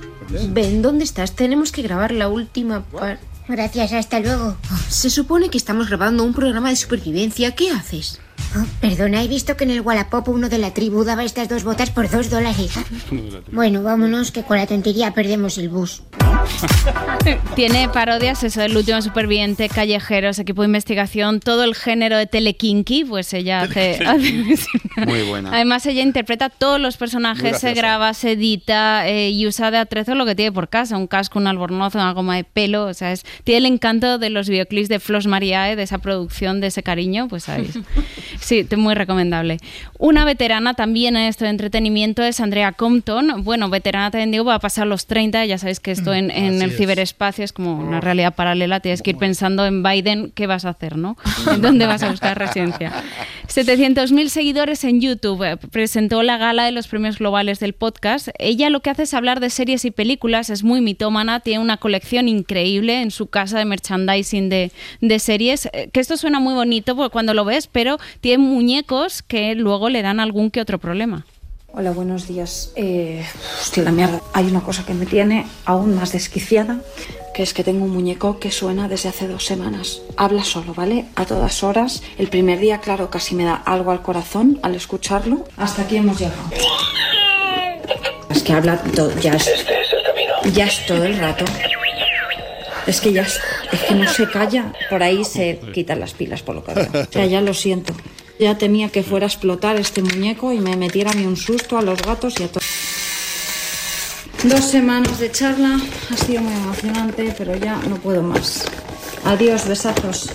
[0.49, 1.35] Ven, ¿dónde estás?
[1.35, 3.23] Tenemos que grabar la última parte.
[3.47, 4.55] Gracias, hasta luego.
[4.89, 7.55] Se supone que estamos grabando un programa de supervivencia.
[7.55, 8.19] ¿Qué haces?
[8.55, 11.63] Oh, perdona, he visto que en el Wallapop uno de la tribu daba estas dos
[11.63, 12.71] botas por dos dólares.
[13.51, 16.01] Bueno, vámonos, que con la tontería perdemos el bus.
[17.55, 23.03] Tiene parodias, eso del último superviviente, callejeros, equipo de investigación, todo el género de telekinky,
[23.05, 23.99] pues ella hace...
[24.05, 24.65] hace-
[25.05, 25.51] Muy buena.
[25.53, 30.15] Además, ella interpreta todos los personajes, se graba, se edita eh, y usa de atrezo
[30.15, 33.11] lo que tiene por casa, un casco, un albornoz, una goma de pelo, o sea,
[33.11, 36.81] es, tiene el encanto de los videoclips de Flos Mariae, de esa producción, de ese
[36.83, 37.77] cariño, pues sabéis.
[38.39, 39.57] Sí, muy recomendable.
[39.97, 43.43] Una veterana también en esto de entretenimiento es Andrea Compton.
[43.43, 46.55] Bueno, veterana también digo, va a pasar los 30, ya sabéis que esto en, en
[46.55, 46.77] así el es.
[46.77, 50.69] ciberespacio es como una realidad paralela, tienes que ir pensando en Biden, ¿qué vas a
[50.69, 51.17] hacer, no?
[51.53, 52.91] ¿En dónde vas a buscar residencia?
[53.47, 55.43] 700.000 seguidores en YouTube.
[55.43, 58.29] Eh, Presentó la gala de los premios globales del podcast.
[58.37, 61.77] Ella lo que hace es hablar de series y películas, es muy mitómana, tiene una
[61.77, 64.71] colección increíble en su casa de merchandising de,
[65.01, 69.55] de series, eh, que esto suena muy bonito cuando lo ves, pero tiene muñecos que
[69.55, 71.25] luego le dan algún que otro problema.
[71.71, 72.71] Hola, buenos días.
[72.75, 73.23] Eh,
[73.61, 74.21] hostia, la mierda.
[74.33, 76.81] Hay una cosa que me tiene aún más desquiciada,
[77.33, 80.01] que es que tengo un muñeco que suena desde hace dos semanas.
[80.17, 81.05] Habla solo, ¿vale?
[81.15, 82.01] A todas horas.
[82.17, 85.45] El primer día, claro, casi me da algo al corazón al escucharlo.
[85.57, 86.41] Hasta aquí hemos llegado.
[88.31, 89.65] Es que habla todo, ya es,
[90.53, 91.45] ya es todo el rato.
[92.87, 93.39] Es que ya es,
[93.71, 94.73] es que no se calla.
[94.89, 96.87] Por ahí se quitan las pilas, por lo que veo.
[97.07, 97.93] O sea, ya lo siento.
[98.39, 101.81] Ya temía que fuera a explotar este muñeco y me metiera a un susto a
[101.81, 102.63] los gatos y a todo.
[104.45, 105.77] Dos semanas de charla,
[106.09, 108.63] ha sido muy emocionante, pero ya no puedo más.
[109.25, 110.29] Adiós, besazos.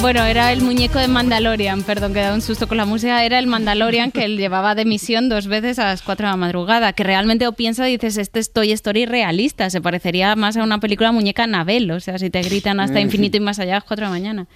[0.00, 3.22] Bueno, era el muñeco de Mandalorian, perdón, que da un susto con la música.
[3.22, 6.36] Era el Mandalorian que él llevaba de misión dos veces a las 4 de la
[6.38, 6.94] madrugada.
[6.94, 9.68] Que realmente o piensas y dices, este es Toy Story realista.
[9.68, 11.90] Se parecería más a una película muñeca Anabel.
[11.90, 13.02] O sea, si te gritan hasta Mm.
[13.02, 14.46] infinito y más allá a las 4 de la mañana.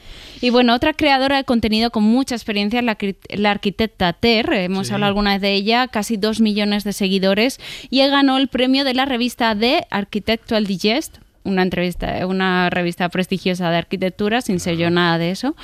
[0.40, 2.96] Y bueno, otra creadora de contenido con mucha experiencia es la,
[3.36, 4.50] la arquitecta Ter.
[4.50, 4.94] Hemos Sí.
[4.94, 7.60] hablado alguna vez de ella, casi dos millones de seguidores.
[7.90, 13.70] Y ganó el premio de la revista The Architectural Digest una entrevista, una revista prestigiosa
[13.70, 15.54] de arquitectura, sin ser yo nada de eso.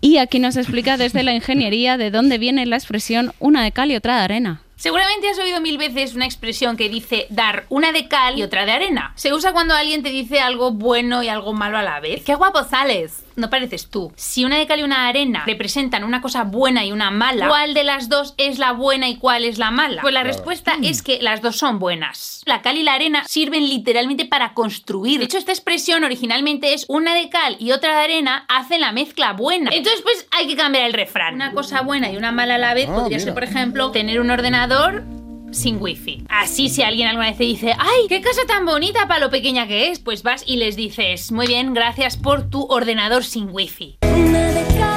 [0.00, 3.90] Y aquí nos explica desde la ingeniería de dónde viene la expresión una de cal
[3.90, 4.62] y otra de arena.
[4.76, 8.64] Seguramente has oído mil veces una expresión que dice dar una de cal y otra
[8.64, 9.12] de arena.
[9.14, 12.24] Se usa cuando alguien te dice algo bueno y algo malo a la vez.
[12.24, 13.22] ¡Qué guapo sales!
[13.40, 14.12] No pareces tú.
[14.16, 17.48] Si una de cal y una de arena representan una cosa buena y una mala,
[17.48, 20.02] ¿cuál de las dos es la buena y cuál es la mala?
[20.02, 20.34] Pues la Claro.
[20.36, 22.42] respuesta es que las dos son buenas.
[22.46, 25.18] La cal y la arena sirven literalmente para construir.
[25.18, 28.92] De hecho, esta expresión originalmente es una de cal y otra de arena hacen la
[28.92, 29.70] mezcla buena.
[29.72, 31.34] Entonces, pues hay que cambiar el refrán.
[31.34, 33.20] Una cosa buena y una mala a la vez Ah, podría mira.
[33.20, 35.02] ser, por ejemplo, tener un ordenador
[35.52, 36.24] sin wifi.
[36.28, 39.66] Así si alguien alguna vez te dice, ¡ay, qué casa tan bonita para lo pequeña
[39.66, 39.98] que es!
[39.98, 43.98] Pues vas y les dices, muy bien, gracias por tu ordenador sin wifi.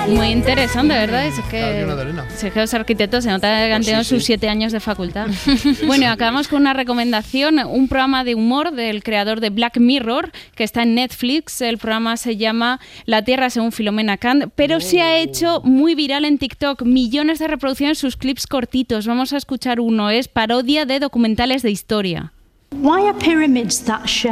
[0.07, 1.25] Muy interesante, ¿verdad?
[1.25, 4.79] Es que, es que los arquitectos se nota que han tenido sus siete años de
[4.79, 5.27] facultad.
[5.85, 10.31] bueno, y acabamos con una recomendación, un programa de humor del creador de Black Mirror,
[10.55, 11.61] que está en Netflix.
[11.61, 16.25] El programa se llama La Tierra según Filomena Kant, pero se ha hecho muy viral
[16.25, 16.83] en TikTok.
[16.83, 19.07] Millones de reproducciones, sus clips cortitos.
[19.07, 22.33] Vamos a escuchar uno, es parodia de documentales de historia.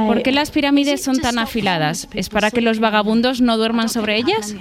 [0.07, 2.07] ¿Por qué las pirámides son tan afiladas?
[2.13, 4.55] ¿Es para que los vagabundos no duerman sobre ellas?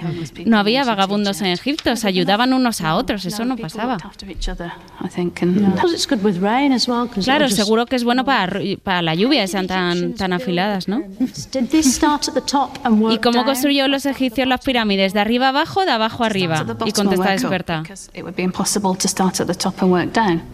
[0.45, 3.97] No había vagabundos en Egipto, se ayudaban unos a otros, eso no pasaba.
[7.23, 11.03] Claro, seguro que es bueno para, para la lluvia, sean tan, tan afiladas, ¿no?
[13.11, 15.13] ¿Y cómo construyó los egipcios las pirámides?
[15.13, 16.65] ¿De arriba abajo o de abajo arriba?
[16.85, 17.83] Y contesta experta.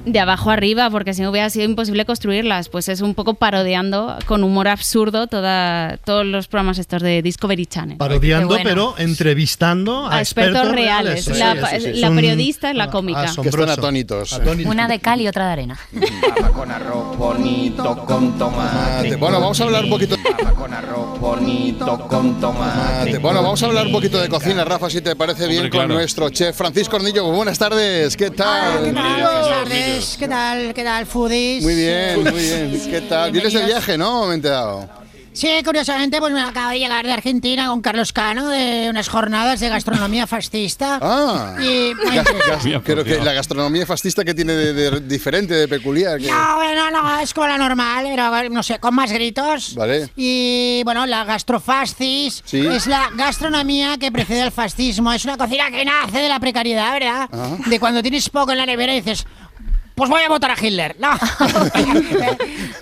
[0.06, 2.70] De abajo arriba, porque si no hubiera sido imposible construirlas.
[2.70, 7.66] Pues es un poco parodiando con humor absurdo toda, todos los programas estos de Discovery
[7.66, 7.98] Channel.
[7.98, 8.64] Parodiando, bueno.
[8.64, 11.26] pero entrevistando a, A expertos reales.
[11.26, 12.00] Sí, La, sí, sí, sí.
[12.00, 13.26] la periodista es la cómica.
[13.42, 14.40] Que están atónitos.
[14.66, 15.80] Una de cal y otra de arena.
[16.54, 19.16] con arroz bonito con tomate.
[19.16, 20.16] Bueno, vamos a hablar un poquito.
[20.56, 23.18] con arroz bonito con tomate.
[23.18, 25.96] Bueno, vamos a hablar un poquito de cocina, Rafa, si te parece bien, con claro.
[25.96, 27.26] nuestro chef Francisco Hornillo.
[27.32, 28.84] Buenas tardes, ¿qué tal?
[28.84, 29.22] ¿Qué tal?
[29.22, 30.18] Buenas tardes.
[30.20, 30.74] ¿Qué tal?
[30.76, 31.64] ¿Qué tal, foodies?
[31.64, 32.82] Muy bien, muy bien.
[32.92, 33.66] ¿Qué de Bienvenidos.
[33.66, 34.26] viaje, no?
[34.26, 34.90] Me he enterado.
[35.34, 39.60] Sí, curiosamente, pues me acabo de llegar de Argentina con Carlos Cano de unas jornadas
[39.60, 40.98] de gastronomía fascista.
[41.00, 41.56] Ah.
[41.60, 46.20] Y muy Gas- Creo que la gastronomía fascista que tiene de, de diferente, de peculiar.
[46.20, 49.76] que- No, bueno, no, es como la normal, pero no sé, con más gritos.
[49.76, 50.10] Vale.
[50.16, 52.66] Y bueno, la gastrofascis Sí.
[52.66, 55.14] es la gastronomía que precede al fascismo.
[55.14, 57.30] Es una cocina que nace de la precariedad, ¿verdad?
[57.32, 57.58] Ajá.
[57.68, 59.28] De cuando tienes poco en la nevera y dices,
[59.98, 60.96] pues voy a votar a Hitler.
[61.00, 61.10] No.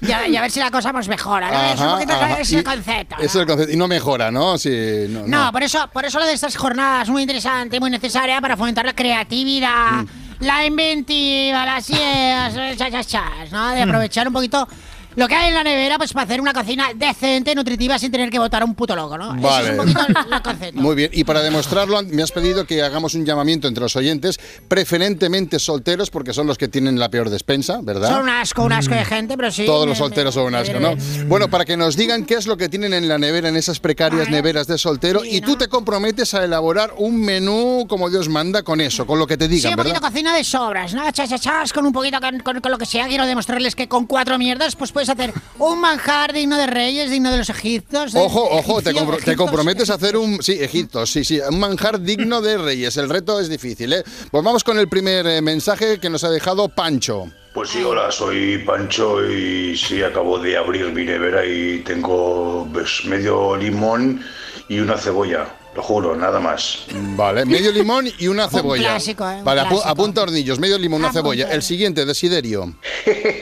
[0.02, 1.50] y, a, y a ver si la cosa pues mejora.
[1.50, 1.64] ¿no?
[1.74, 2.40] es un Ajá, poquito ajá.
[2.42, 3.16] ese Y- concepto.
[3.18, 3.24] ¿no?
[3.24, 3.74] es el concepto.
[3.74, 4.58] Y no mejora, ¿no?
[4.58, 5.52] Sí, no, No, no.
[5.52, 8.94] por eso, por eso lo de estas jornadas muy interesante muy necesaria para fomentar la
[8.94, 10.08] creatividad, Mm.
[10.42, 13.70] la inventiva, las ideas, los chachachas, ¿no?
[13.70, 13.74] Mm.
[13.76, 14.68] De aprovechar un poquito
[15.16, 18.30] lo que hay en la nevera pues para hacer una cocina decente, nutritiva, sin tener
[18.30, 19.36] que votar a un puto loco, ¿no?
[19.36, 19.66] Vale.
[19.70, 20.82] es un poquito el, concepto.
[20.82, 24.40] Muy bien, y para demostrarlo me has pedido que hagamos un llamamiento entre los oyentes,
[24.68, 28.10] preferentemente solteros, porque son los que tienen la peor despensa, ¿verdad?
[28.10, 29.66] Son un asco, un asco de gente, pero sí.
[29.66, 30.96] Todos los solteros son un asco, ¿no?
[31.28, 33.80] Bueno, para que nos digan qué es lo que tienen en la nevera, en esas
[33.80, 38.64] precarias neveras de soltero, y tú te comprometes a elaborar un menú como Dios manda
[38.64, 40.10] con eso, con lo que te Sí, digan, un poquito ¿verdad?
[40.10, 41.10] cocina de sobras, ¿no?
[41.12, 43.08] Chachachas, con un poquito, con, con- con lo que sea.
[43.08, 47.32] Quiero demostrarles que con cuatro mierdas, pues puedes hacer un manjar digno de reyes, digno
[47.32, 48.14] de los egipcios.
[48.14, 50.42] de- Ojo, ojo, te, compro- te comprometes a hacer un...
[50.42, 52.98] Sí, Egipto, sí, sí, un manjar digno de reyes.
[52.98, 54.04] El reto es difícil, ¿eh?
[54.32, 57.28] Pues vamos con el primer eh, mensaje que nos ha dejado Pancho.
[57.54, 63.06] Pues sí, hola, soy Pancho y sí, acabo de abrir mi nevera y tengo pues,
[63.06, 64.22] medio limón
[64.68, 66.86] y una cebolla, lo juro, nada más.
[66.94, 68.92] Vale, medio limón y una cebolla.
[68.92, 69.36] clásico, ¿eh?
[69.40, 71.52] Un Vale, apu- apunta hornillos, medio limón, una cebolla.
[71.52, 72.74] El siguiente, Desiderio.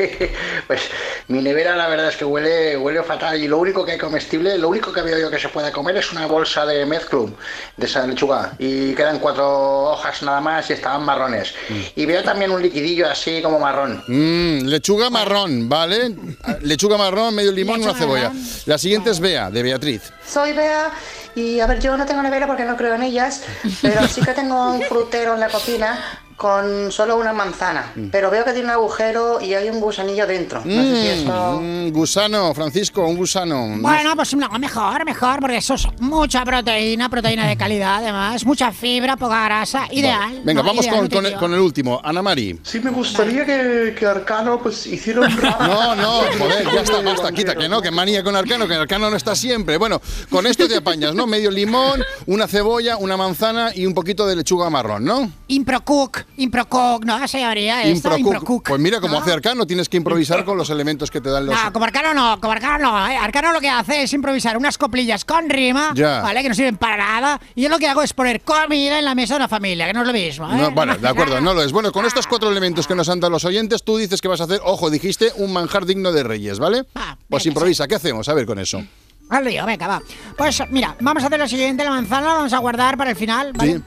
[0.68, 0.82] Pues
[1.28, 4.58] mi nevera la verdad es que huele, huele fatal y lo único que hay comestible,
[4.58, 7.34] lo único que veo yo que se puede comer es una bolsa de mezclum,
[7.78, 11.54] de esa lechuga, y quedan cuatro hojas nada más y estaban marrones.
[11.96, 14.04] Y veo también un liquidillo así como marrón.
[14.08, 16.16] Mm, lechuga marrón, ¿vale?
[16.62, 18.32] Lechuga marrón, medio limón, una cebolla.
[18.66, 20.12] La siguiente es Bea, de Beatriz.
[20.26, 20.92] Soy Bea
[21.36, 23.44] y a ver, yo no tengo nevera porque no creo en ellas,
[23.82, 26.00] pero sí que tengo un frutero en la cocina
[26.36, 27.92] con solo una manzana.
[27.96, 28.08] Mm.
[28.10, 30.62] Pero veo que tiene un agujero y hay un gusanillo dentro.
[30.66, 31.60] No sé si esto...
[31.62, 33.68] Mm, gusano, Francisco, un gusano.
[33.80, 38.72] Bueno, pues no, mejor, mejor, porque eso es mucha proteína, proteína de calidad, además, mucha
[38.72, 40.42] fibra, poca grasa, ideal.
[40.44, 40.68] Venga, ¿no?
[40.68, 41.40] vamos Ideal, con, con el, nutritivo.
[41.40, 42.60] con el último, Ana Mari.
[42.64, 47.32] Sí, me gustaría que, que Arcano pues hiciera un No, no, joder, ya está, basta,
[47.32, 49.78] quita, que no, que manía con Arcano, que Arcano no está siempre.
[49.78, 51.28] Bueno, con esto te apañas, ¿no?
[51.28, 55.32] Medio limón, una cebolla, una manzana y un poquito de lechuga marrón, ¿no?
[55.48, 57.28] Improcook, Improcook, ¿no?
[57.28, 58.20] Se llamaría esto, Improcook.
[58.26, 58.68] Improcook.
[58.70, 59.20] Pues mira, como ¿no?
[59.20, 61.56] hace Arcano, tienes que improvisar con los elementos que te dan los...
[61.56, 63.18] No, como Arcano no, como Arcano no, ¿eh?
[63.18, 66.22] Arcano lo que hace es improvisar unas coplillas con rima, Ya.
[66.22, 66.42] ¿vale?
[66.42, 67.40] Que no sirven para nada.
[67.56, 69.94] Y yo lo que hago es poner comida en la mesa de una familia, que
[69.94, 70.58] no es lo mismo, ¿eh?
[70.58, 71.72] No, vale, de acuerdo, no lo es.
[71.72, 74.42] Bueno, con estos cuatro elementos que nos han dado los oyentes, tú dices que vas
[74.42, 76.84] a hacer, ojo, dijiste un manjar digno de reyes, ¿vale?
[77.30, 78.28] Pues improvisa, ¿qué hacemos?
[78.30, 78.84] A ver con eso.
[79.30, 80.02] Al lío, venga, va.
[80.38, 83.16] Pues mira, vamos a hacer lo siguiente, la manzana la vamos a guardar para el
[83.16, 83.82] final, ¿vale?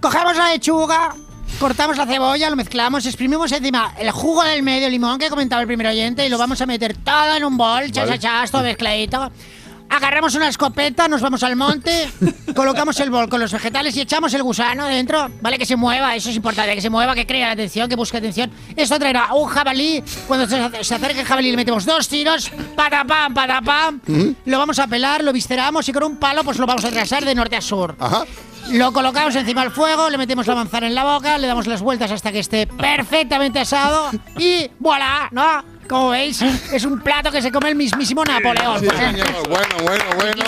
[0.00, 1.14] Cogemos la lechuga,
[1.58, 5.66] cortamos la cebolla, lo mezclamos, exprimimos encima el jugo del medio limón que comentaba el
[5.66, 8.18] primer oyente y lo vamos a meter todo en un bol, chas, Vale.
[8.18, 9.30] chas, todo mezcladito.
[9.88, 12.10] agarramos una escopeta, nos vamos al monte,
[12.56, 15.58] colocamos el bol con los vegetales y echamos el gusano dentro, ¿vale?
[15.58, 18.16] Que se mueva, eso es importante, que se mueva, que crea la atención, que busque
[18.16, 18.50] atención.
[18.74, 24.00] Esto traerá un jabalí, cuando se, acerque el jabalí le metemos dos tiros, patapam, patapam,
[24.44, 27.24] lo vamos a pelar, lo visceramos y con un palo pues lo vamos a atrasar
[27.24, 27.94] de norte a sur.
[28.00, 28.24] Ajá.
[28.70, 31.82] Lo colocamos encima del fuego, le metemos la manzana en la boca, le damos las
[31.82, 35.62] vueltas hasta que esté perfectamente asado y voilà, ¿no?
[35.88, 38.80] Como veis, es un plato que se come el mismísimo Napoleón.
[38.80, 39.48] Sí, señor.
[39.48, 40.44] Bueno, bueno, bueno.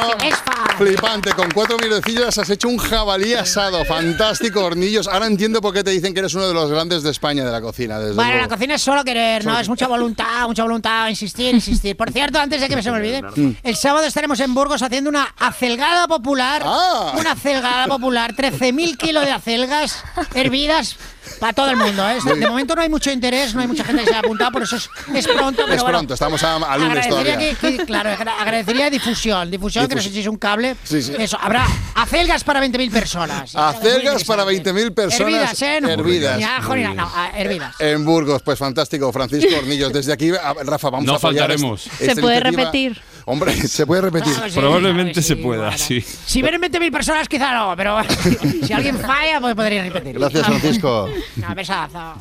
[0.79, 1.33] Flipante.
[1.33, 3.85] Con cuatro mierdecillas has hecho un jabalí asado.
[3.85, 5.09] Fantástico, hornillos.
[5.09, 7.53] Ahora entiendo por qué te dicen que eres uno de los grandes de España de
[7.53, 7.99] la cocina.
[7.99, 9.59] Desde Bueno, la cocina es solo querer, ¿no?
[9.59, 11.97] Es mucha voluntad, mucha voluntad, insistir, insistir.
[11.97, 13.53] Por cierto, antes de que me se me olvide, Mm.
[13.63, 16.63] el sábado estaremos en Burgos haciendo una acelgada popular.
[16.65, 17.13] Ah.
[17.19, 20.03] Una acelgada popular, 13.000 kilos de acelgas
[20.35, 20.97] hervidas
[21.41, 22.19] para todo el mundo, ¿eh?
[22.39, 24.63] De momento no hay mucho interés, no hay mucha gente que se ha apuntado, por
[24.63, 25.99] eso es, es pronto, pero Es bueno.
[25.99, 27.55] pronto, estamos a, a lunes agradecería todavía.
[27.61, 30.13] que, que- claro, agra- agradecería difusión, difusión, que nos Difusión.
[30.21, 30.77] echéis un cable.
[30.85, 31.13] Sí, sí.
[31.19, 33.51] Eso, habrá acelgas para 20.000 personas.
[33.55, 35.21] Acelgas para 20.000 personas.
[35.21, 35.81] Hervidas, ¿eh?
[35.81, 36.39] No, Hervidas.
[36.39, 37.75] Ni ajo ni nada, no, hervidas.
[37.81, 39.93] En Burgos, pues fantástico, Francisco Hornillos.
[39.93, 41.87] Desde aquí, Rafa, vamos No a apoyar faltaremos.
[41.87, 42.63] esta- ¿Se puede iniciativa.
[42.65, 43.03] repetir?
[43.27, 44.33] Hombre, se puede repetir.
[44.33, 45.79] Claro que sí, Probablemente se pueda, bueno.
[45.79, 46.01] sí.
[46.01, 47.99] Si vienen 20.000 personas, quizá no, pero
[48.67, 50.15] si alguien falla, pues podría repetir.
[50.19, 51.09] Gracias, Francisco.
[51.37, 52.15] Un besazo.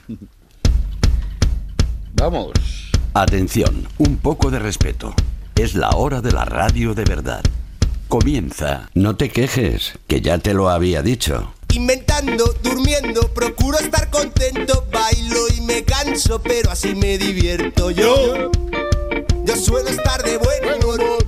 [2.16, 2.52] Vamos.
[3.14, 5.14] Atención, un poco de respeto.
[5.56, 7.44] Es la hora de la radio de verdad.
[8.08, 8.90] Comienza.
[8.94, 11.54] No te quejes, que ya te lo había dicho.
[11.74, 18.36] Inventando, durmiendo, procuro estar contento, bailo y me canso, pero así me divierto yo.
[18.36, 18.52] Yo
[19.54, 21.25] suelo estar de buen humor.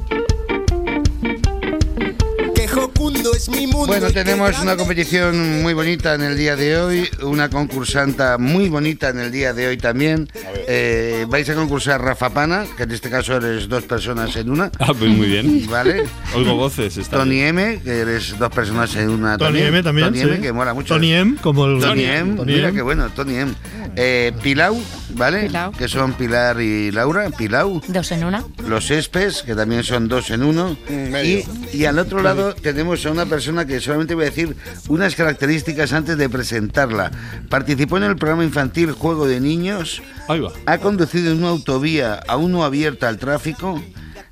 [3.86, 9.10] Bueno, tenemos una competición muy bonita en el día de hoy, una concursanta muy bonita
[9.10, 10.28] en el día de hoy también.
[10.68, 14.72] Eh, vais a concursar Rafa Pana, que en este caso eres dos personas en una.
[14.80, 15.68] Ah, pues muy bien.
[15.70, 16.04] ¿Vale?
[16.36, 16.98] Oigo voces.
[16.98, 17.60] Está Tony bien.
[17.60, 20.28] M, que eres dos personas en una Tony M también, Tony sí.
[20.28, 20.96] M, que mola mucho.
[20.96, 21.80] Tony M, como el...
[21.80, 22.76] Tony M, Tony mira M.
[22.76, 23.54] qué bueno, Tony M.
[23.96, 25.44] Eh, Pilau, ¿vale?
[25.44, 25.72] Pilau.
[25.74, 27.82] Que son Pilar y Laura, Pilau.
[27.88, 28.44] Dos en una.
[28.68, 30.76] Los Espes, que también son dos en uno.
[31.24, 34.56] Y, y al otro lado tenemos a una persona que solamente voy a decir
[34.88, 37.12] unas características antes de presentarla.
[37.50, 40.02] Participó en el programa infantil Juego de Niños.
[40.28, 40.52] Ahí va.
[40.66, 43.82] Ha conducido en una autovía aún no abierta al tráfico.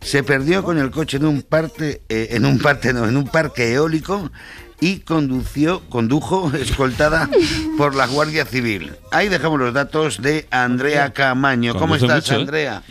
[0.02, 3.28] Se perdió con el coche en un parte, eh, en un parte, no, en un
[3.28, 4.32] parque eólico
[4.80, 7.30] y condució, condujo escoltada
[7.78, 8.94] por la Guardia Civil.
[9.12, 11.76] Ahí dejamos los datos de Andrea Camaño.
[11.76, 12.42] ¿Cómo estás, mucho, ¿eh?
[12.42, 12.84] Andrea?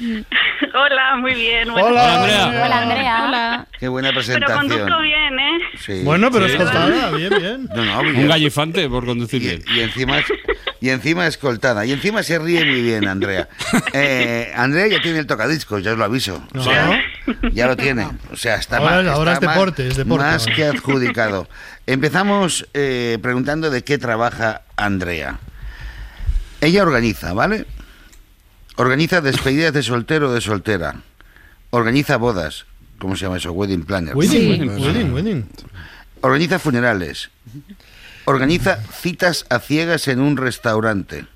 [0.74, 1.70] Hola, muy bien.
[1.70, 2.36] Hola, tardes.
[2.36, 2.64] Andrea.
[2.64, 3.24] Hola, Andrea.
[3.28, 3.66] Hola.
[3.78, 4.68] Qué buena Pero presentación.
[4.68, 5.23] conduzco bien.
[5.80, 6.02] Sí.
[6.04, 6.52] Bueno, pero Sí.
[6.52, 7.68] escoltada, bien, bien.
[7.74, 9.64] No, no, Un gallifante por conducir y, bien.
[9.74, 10.18] y encima
[10.80, 11.84] y encima escoltada.
[11.86, 13.48] Y encima se ríe muy bien Andrea.
[13.92, 16.42] Eh, Andrea ya tiene el tocadiscos ya os lo aviso.
[16.54, 17.00] O sea,
[17.52, 18.08] ya lo tiene.
[18.32, 21.48] O sea está Ahora- más, ahora está es deporte, más, es deporte más que adjudicado.
[21.86, 25.38] Empezamos eh, preguntando de qué trabaja Andrea.
[26.60, 27.66] Ella organiza vale
[28.76, 30.96] organiza despedidas de soltero o de soltera.
[31.70, 32.66] Organiza bodas
[32.98, 33.52] ¿cómo se llama eso?
[33.52, 35.48] wedding planner Wedding, wedding, wedding.
[36.20, 37.30] Organiza funerales.
[38.24, 41.26] Organiza citas a ciegas en un restaurante.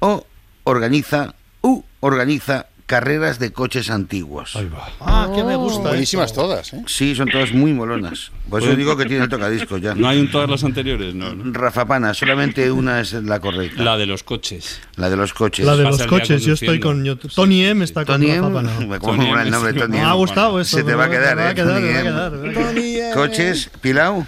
[0.00, 0.26] O
[0.64, 4.56] organiza, u organiza carreras de coches antiguos.
[5.00, 5.88] Ah, que me gusta.
[5.90, 6.82] Buenísimas todas, ¿eh?
[6.86, 8.30] Sí, son todas muy molonas.
[8.50, 9.94] Por eso Pues- digo que tiene el tocadiscos ya.
[9.94, 11.14] ¿No hay en todas las anteriores?
[11.14, 11.52] No, no.
[11.52, 13.82] Rafa Pana, solamente una es la correcta.
[13.82, 14.80] La de los coches.
[14.96, 15.64] La de los coches.
[15.64, 17.04] La de los coches, yo estoy con...
[17.04, 18.54] yo- Tony M está con Tony Rafa M.
[18.54, 18.98] Pana.
[18.98, 19.72] ¿Cómo Tony el M, nombre.
[19.72, 20.76] Tony Me ha gustado eso.
[20.76, 21.54] Se te va a quedar, me va ¿eh?
[21.54, 22.02] Tony me va a M.
[22.02, 23.14] quedar, me va a quedar.
[23.14, 24.26] Coches, Pilau,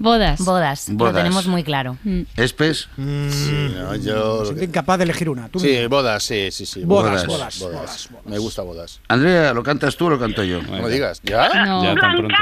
[0.00, 0.40] Bodas.
[0.42, 0.86] Bodas.
[0.88, 1.12] Bodas.
[1.12, 1.98] Lo tenemos muy claro.
[2.34, 2.88] Espes.
[2.96, 4.46] Sí, no, yo...
[4.46, 5.50] Soy incapaz de elegir una.
[5.50, 6.84] Tú Sí, bodas, sí, sí, sí.
[6.84, 9.00] Bodas, bodas, bodas, Me gusta bodas.
[9.08, 10.62] Andrea, ¿lo cantas tú o lo canto yo?
[10.62, 11.20] No me digas.
[11.22, 11.50] ¿Ya?
[11.66, 11.84] No.
[11.84, 12.34] Ya tan pronto.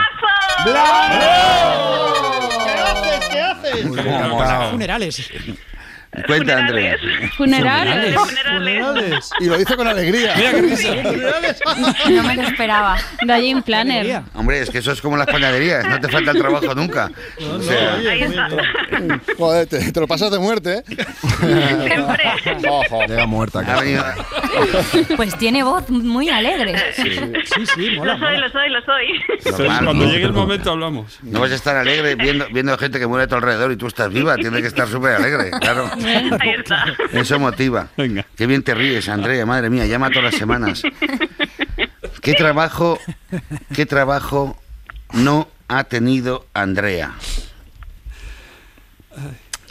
[3.29, 4.71] ¿Qué haces?
[4.71, 5.31] Funerales.
[6.27, 6.97] Cuenta, Andrea.
[7.37, 8.15] Funerales.
[8.15, 9.31] Funerales.
[9.41, 10.35] Y lo dice con alegría.
[10.37, 10.95] Mira qué risa.
[12.11, 12.97] No me lo esperaba.
[13.27, 14.23] Wedding planner.
[14.35, 17.11] Hombre, es que eso es como las panaderías, no te falta el trabajo nunca.
[17.41, 19.23] O sea, Oye, muy bien.
[19.37, 21.95] Joder, te, te lo pasas de muerte, ¿eh?
[22.69, 23.07] Ojo.
[23.07, 23.79] Llega muerta acá.
[25.17, 26.75] Pues tiene voz muy alegre.
[26.95, 28.15] Sí, sí, mola.
[28.15, 29.59] Lo soy, lo soy, lo soy.
[29.59, 30.13] Normal, Cuando ¿no?
[30.13, 31.19] llegue el momento hablamos.
[31.23, 33.87] No vas a estar alegre viendo, viendo gente que muere a tu alrededor y tú
[33.87, 35.91] estás viva, tienes que estar súper alegre, claro.
[36.41, 36.85] Ahí está.
[37.13, 37.89] Eso motiva.
[37.97, 38.27] Venga.
[38.37, 40.83] Qué bien te ríes, Andrea, madre mía, llama todas las semanas.
[42.23, 42.99] ¿Qué trabajo,
[43.75, 44.61] qué trabajo
[45.13, 47.15] no ha tenido Andrea?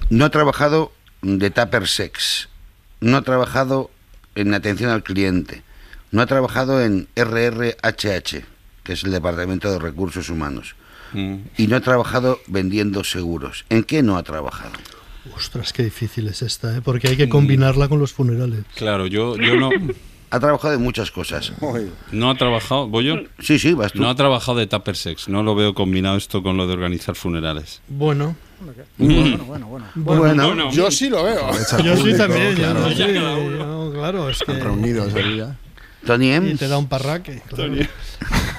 [0.09, 2.49] No ha trabajado de tupper sex,
[3.01, 3.91] no ha trabajado
[4.35, 5.63] en atención al cliente,
[6.11, 8.45] No ha trabajado en RRHH,
[8.83, 10.75] que es el Departamento de Recursos Humanos.
[11.13, 13.65] Y no ha trabajado vendiendo seguros.
[13.69, 14.73] ¿En qué no ha trabajado?
[15.35, 16.81] Ostras, qué difícil es esta, ¿eh?
[16.83, 18.61] porque hay que combinarla con los funerales.
[18.75, 19.69] Claro, yo, yo no.
[20.29, 21.53] Ha trabajado en muchas cosas.
[22.11, 22.89] No ha trabajado.
[22.89, 23.15] ¿Voy yo?
[23.39, 24.01] Sí, sí, vas tú.
[24.01, 25.29] No ha trabajado de tupper sex.
[25.29, 27.81] No lo veo combinado esto con lo de organizar funerales.
[27.87, 28.35] Bueno.
[28.97, 29.85] Bueno, bueno, bueno.
[29.95, 31.49] Bueno, yo sí lo veo.
[31.81, 32.79] Yo sí también, yo claro.
[32.81, 34.51] no sé, yo- claro, es que...
[34.51, 35.55] Reunidos el día.
[36.05, 37.41] Tony Y te da un parraque.
[37.47, 37.73] claro.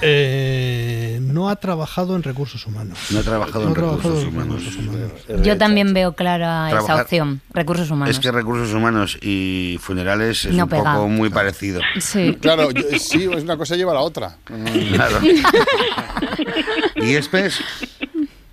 [0.01, 0.88] Eh,
[1.31, 2.97] no ha trabajado en recursos humanos.
[3.11, 4.65] No ha trabajado No en trabajado recursos en humanos.
[4.65, 5.45] recursos humanos.
[5.45, 7.41] Yo también veo clara esa opción.
[7.53, 8.15] Recursos humanos.
[8.15, 10.93] Es que recursos humanos y funerales es No un pega.
[10.95, 11.81] poco muy parecido.
[11.99, 12.37] Sí.
[12.41, 14.37] Claro, yo- sí, es una cosa lleva a la otra.
[14.93, 15.19] Claro.
[16.95, 17.59] ¿Y Espes?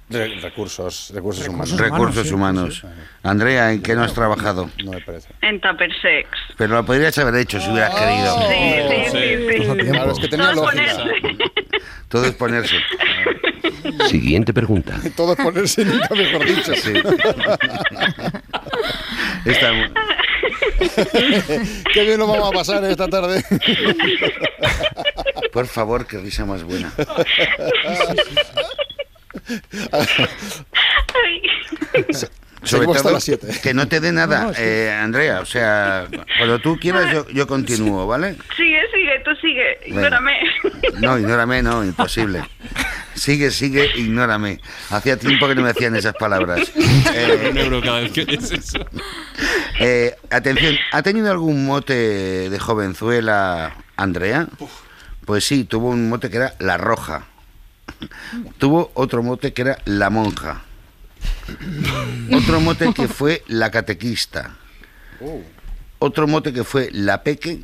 [0.08, 1.76] Re- recursos, recursos humanos.
[1.76, 2.82] Recursos humanos.
[3.24, 4.70] Andrea, ¿en qué no has trabajado?
[4.84, 5.28] No me parece.
[5.42, 6.28] En Tupper Sex.
[6.56, 8.38] Pero lo podrías haber hecho si hubieras querido.
[8.48, 8.54] Sí,
[9.10, 9.18] sí,
[9.50, 9.90] sí, sí.
[9.90, 10.82] Claro, es que tenía Todo lógica.
[10.96, 11.36] ponerse.
[12.08, 12.76] Todo es ponerse.
[14.08, 14.96] Siguiente pregunta.
[15.16, 16.72] Todo es ponerse, nunca mejor dicho.
[16.76, 16.92] Sí.
[21.92, 23.44] Qué bien lo vamos a pasar esta tarde.
[25.52, 26.92] Por favor, qué risa más buena.
[32.62, 33.46] Sobre todo, las siete.
[33.62, 35.40] que no te dé nada, No, no, es que- eh, Andrea.
[35.40, 36.08] O sea,
[36.38, 38.36] cuando tú quieras, yo, yo continúo, ¿vale?
[38.56, 39.78] Sigue, sigue, tú sigue.
[39.86, 40.32] Ignórame.
[41.00, 42.42] No, ignórame, no, imposible.
[43.14, 44.60] Sigue, sigue, ignórame.
[44.90, 46.72] Hacía tiempo que no me decían esas palabras.
[47.14, 48.78] Eh, Un euro cada vez que oyes eso.
[49.80, 54.48] eh, atención, ¿ha tenido algún mote de jovenzuela Andrea?
[55.24, 57.26] Pues sí, tuvo un mote que era La Roja.
[58.58, 60.62] Tuvo otro mote que era La Monja.
[62.32, 64.56] Otro mote que fue La Catequista.
[65.98, 67.62] Otro mote que fue La Peque.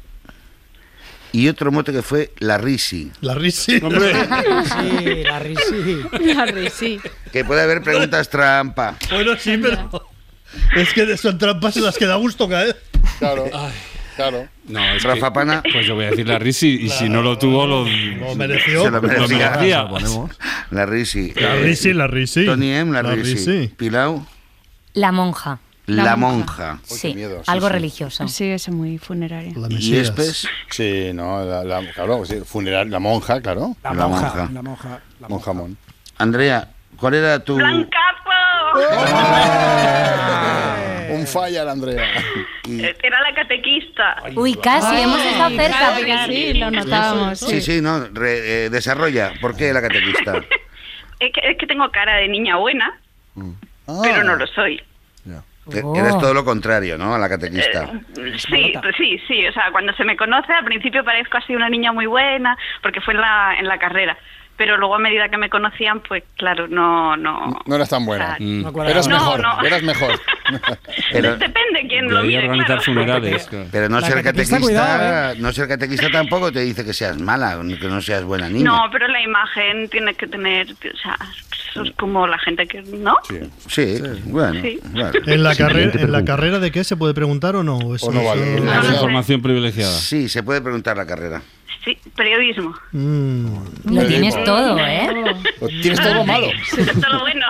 [1.32, 3.10] Y otro mote que fue La Risi.
[3.22, 3.80] La risi.
[3.80, 6.02] Sí, la risi.
[6.34, 7.00] La risi.
[7.32, 8.96] Que puede haber preguntas trampa.
[9.10, 10.10] Bueno, sí, pero...
[10.76, 12.78] Es que son trampas en las que da gusto caer.
[13.18, 13.48] Claro,
[14.16, 14.48] claro.
[14.68, 15.62] No, es Rafa que- Pana.
[15.72, 18.82] Pues yo voy a decir la risi y si no lo tuvo, lo, Lo mereció.
[18.84, 19.50] Se lo merecía.
[19.58, 19.88] merecía.
[20.70, 21.32] La Risi.
[21.34, 22.44] La Eh, risi, la risi.
[22.46, 23.34] Tony M, la, La Risi.
[23.34, 23.68] Risi.
[23.76, 24.24] Pilau,
[24.94, 25.58] La monja.
[25.86, 26.78] la, monja.
[26.84, 27.72] Sí, miedo, sí, algo sí.
[27.72, 28.28] religioso.
[28.28, 29.52] Sí, eso muy funerario.
[29.58, 29.96] La Y.
[29.96, 33.76] Espes, Sí, no, la, la- claro, sí, funeral, la monja, claro.
[33.82, 34.48] La, La monja, monja.
[34.52, 35.00] La monja.
[35.20, 35.76] La Monja mon.
[36.18, 37.56] Andrea, ¿cuál era tu.
[37.56, 37.90] ¡Blancazo!
[41.22, 42.04] Un fire, Andrea.
[43.02, 44.16] Era la catequista.
[44.34, 45.78] Uy, casi, hemos estado cerca.
[46.06, 46.54] casi, sí.
[46.54, 47.38] lo notábamos.
[47.40, 49.32] Sí, sí, no, re- eh, desarrolla.
[49.40, 50.34] ¿Por qué la catequista?
[51.20, 52.98] Es que, es que tengo cara de niña buena,
[54.02, 54.82] pero no lo soy.
[55.84, 55.94] Oh.
[55.94, 57.14] Eres todo lo contrario, ¿no?
[57.14, 57.84] A la catequista.
[58.18, 59.46] Eh, sí, pues sí, sí.
[59.46, 63.00] O sea, cuando se me conoce, al principio parezco así una niña muy buena, porque
[63.00, 64.18] fue en la, en la carrera.
[64.56, 67.56] Pero luego a medida que me conocían, pues claro, no, no.
[67.64, 68.24] No eras tan buena.
[68.24, 68.80] O sea, Mm.
[68.88, 69.62] Eras No, mejor, no.
[69.64, 70.20] eras mejor.
[71.12, 72.82] Pero, Depende quién lo mire, organizar claro.
[72.82, 73.44] funerales.
[73.48, 73.66] claro.
[73.70, 77.58] pero no ser catequista, catequista, cuidado, no ser catequista tampoco te dice que seas mala,
[77.80, 78.64] que no seas buena niña.
[78.64, 81.16] No, pero la imagen tiene que tener, o sea,
[81.70, 83.16] eso es como la gente que, ¿no?
[83.68, 84.80] Sí, bueno, Sí.
[84.84, 85.10] bueno.
[85.26, 87.94] ¿En la, carrera, ¿En la carrera de qué se puede preguntar o no?
[87.94, 88.54] Eso O no vale.
[88.56, 88.92] eso- sé.
[88.94, 89.92] Información privilegiada.
[89.92, 91.42] Sí, se puede preguntar la carrera.
[91.84, 92.76] Sí, periodismo.
[92.92, 93.56] Mm.
[93.92, 95.08] Lo tienes todo, ¿eh?
[95.60, 96.46] Lo Tienes todo malo.
[97.00, 97.46] Todo bueno.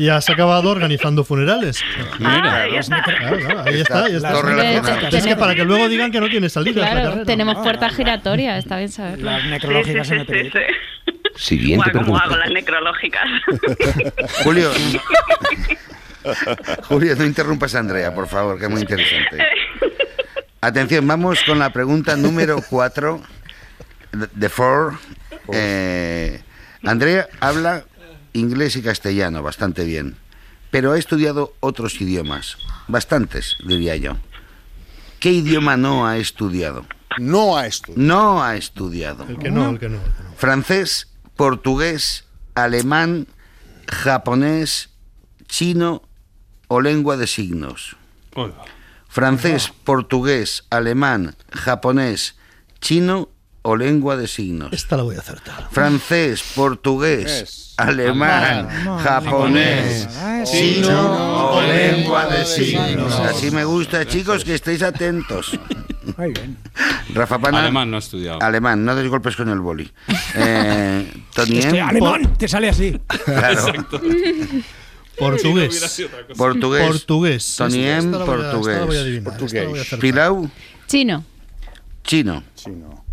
[0.00, 1.82] Y has acabado organizando funerales.
[2.24, 3.02] Ah, está.
[3.02, 4.32] Claro, claro, ahí está, ahí está.
[4.32, 5.08] Todo relacionado.
[5.14, 8.56] Es que para que luego digan que no tiene salida la Claro, tenemos puerta giratoria,
[8.56, 9.30] está bien saberlo.
[9.30, 11.12] Las necrológicas sí, en el sí, sí.
[11.36, 12.24] Siguiente Buah, ¿Cómo pregunta.
[12.24, 13.28] hago las necrológicas?
[14.42, 14.70] Julio.
[16.88, 19.36] Julio, no interrumpas a Andrea, por favor, que es muy interesante.
[20.62, 23.20] Atención, vamos con la pregunta número 4
[24.32, 24.94] de Four.
[25.52, 26.40] Eh,
[26.84, 27.84] Andrea habla
[28.32, 30.16] inglés y castellano bastante bien,
[30.70, 32.56] pero ha estudiado otros idiomas,
[32.88, 34.16] bastantes, diría yo.
[35.18, 36.86] ¿Qué idioma no ha estudiado?
[37.18, 37.92] No a esto.
[37.96, 39.26] No ha estudiado.
[39.28, 39.96] El que no, el que no.
[39.96, 40.34] el que no.
[40.36, 42.24] Francés, portugués,
[42.54, 43.26] alemán,
[43.88, 44.90] japonés,
[45.46, 46.02] chino
[46.68, 47.96] o lengua de signos.
[49.08, 52.36] Francés, portugués, alemán, japonés,
[52.80, 53.28] chino
[53.62, 54.72] o lengua de signos.
[54.72, 55.68] Esta la voy a acertar.
[55.70, 58.68] Francés, portugués, alemán,
[59.02, 60.08] japonés,
[60.44, 63.12] chino o lengua de signos.
[63.20, 65.58] Así me gusta, chicos, que estéis atentos.
[66.16, 66.56] Muy bien.
[67.14, 67.60] Rafa Pana.
[67.60, 68.40] Alemán no ha estudiado.
[68.42, 69.90] Alemán, no des golpes con el boli.
[70.34, 71.80] Eh, Tony Es que M.
[71.82, 72.98] alemán, te sale así.
[73.24, 73.72] Claro.
[75.18, 76.00] Portugués.
[76.36, 76.86] Portugués.
[76.88, 77.54] Portugués.
[77.56, 78.16] Tony Esta- M.
[78.16, 79.68] esta la voy a- esta la voy a Portugués.
[79.80, 79.98] acertar.
[79.98, 80.50] Pilau.
[80.86, 81.24] Chino.
[82.02, 82.42] Chino.
[82.54, 83.04] Chino.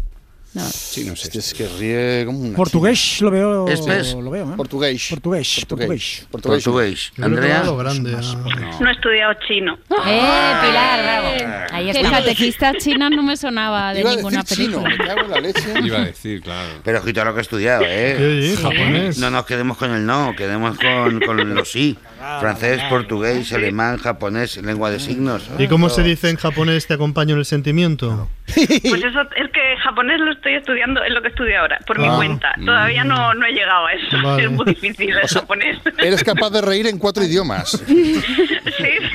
[0.91, 1.39] Chino es este.
[1.39, 3.67] Es que ríe como una Portugués lo veo.
[3.67, 4.13] Espes.
[4.13, 4.53] Lo veo, ¿eh?
[4.57, 5.07] Portugués.
[5.09, 5.65] Portugués.
[5.67, 6.27] Portugués.
[6.31, 7.11] Portugués.
[7.21, 7.63] Andrea.
[7.63, 9.77] No he estudiado chino.
[10.05, 11.67] ¡Eh, Pilar, bravo!
[11.71, 12.11] Ahí Que está.
[12.11, 15.03] catequista china no me sonaba de Iba a ninguna decir chino, película.
[15.03, 15.73] me cago en la leche.
[15.83, 16.69] Iba a decir, claro.
[16.83, 18.41] Pero ojito a lo que he estudiado, ¿eh?
[18.41, 19.17] Sí, sí, japonés.
[19.17, 21.97] No nos quedemos con el no, quedemos con, con los sí.
[22.39, 25.49] Francés, portugués, alemán, japonés, lengua de signos.
[25.59, 28.29] ¿Y cómo se dice en japonés te acompaño en el sentimiento?
[28.45, 32.07] Pues eso es que japonés lo estoy estudiando, es lo que estudio ahora, por mi
[32.07, 32.15] Ah.
[32.15, 32.55] cuenta.
[32.65, 34.17] Todavía no, no he llegado a eso.
[34.23, 34.43] Vale.
[34.45, 35.77] Es muy difícil el japonés.
[35.99, 37.83] Eres capaz de reír en cuatro idiomas.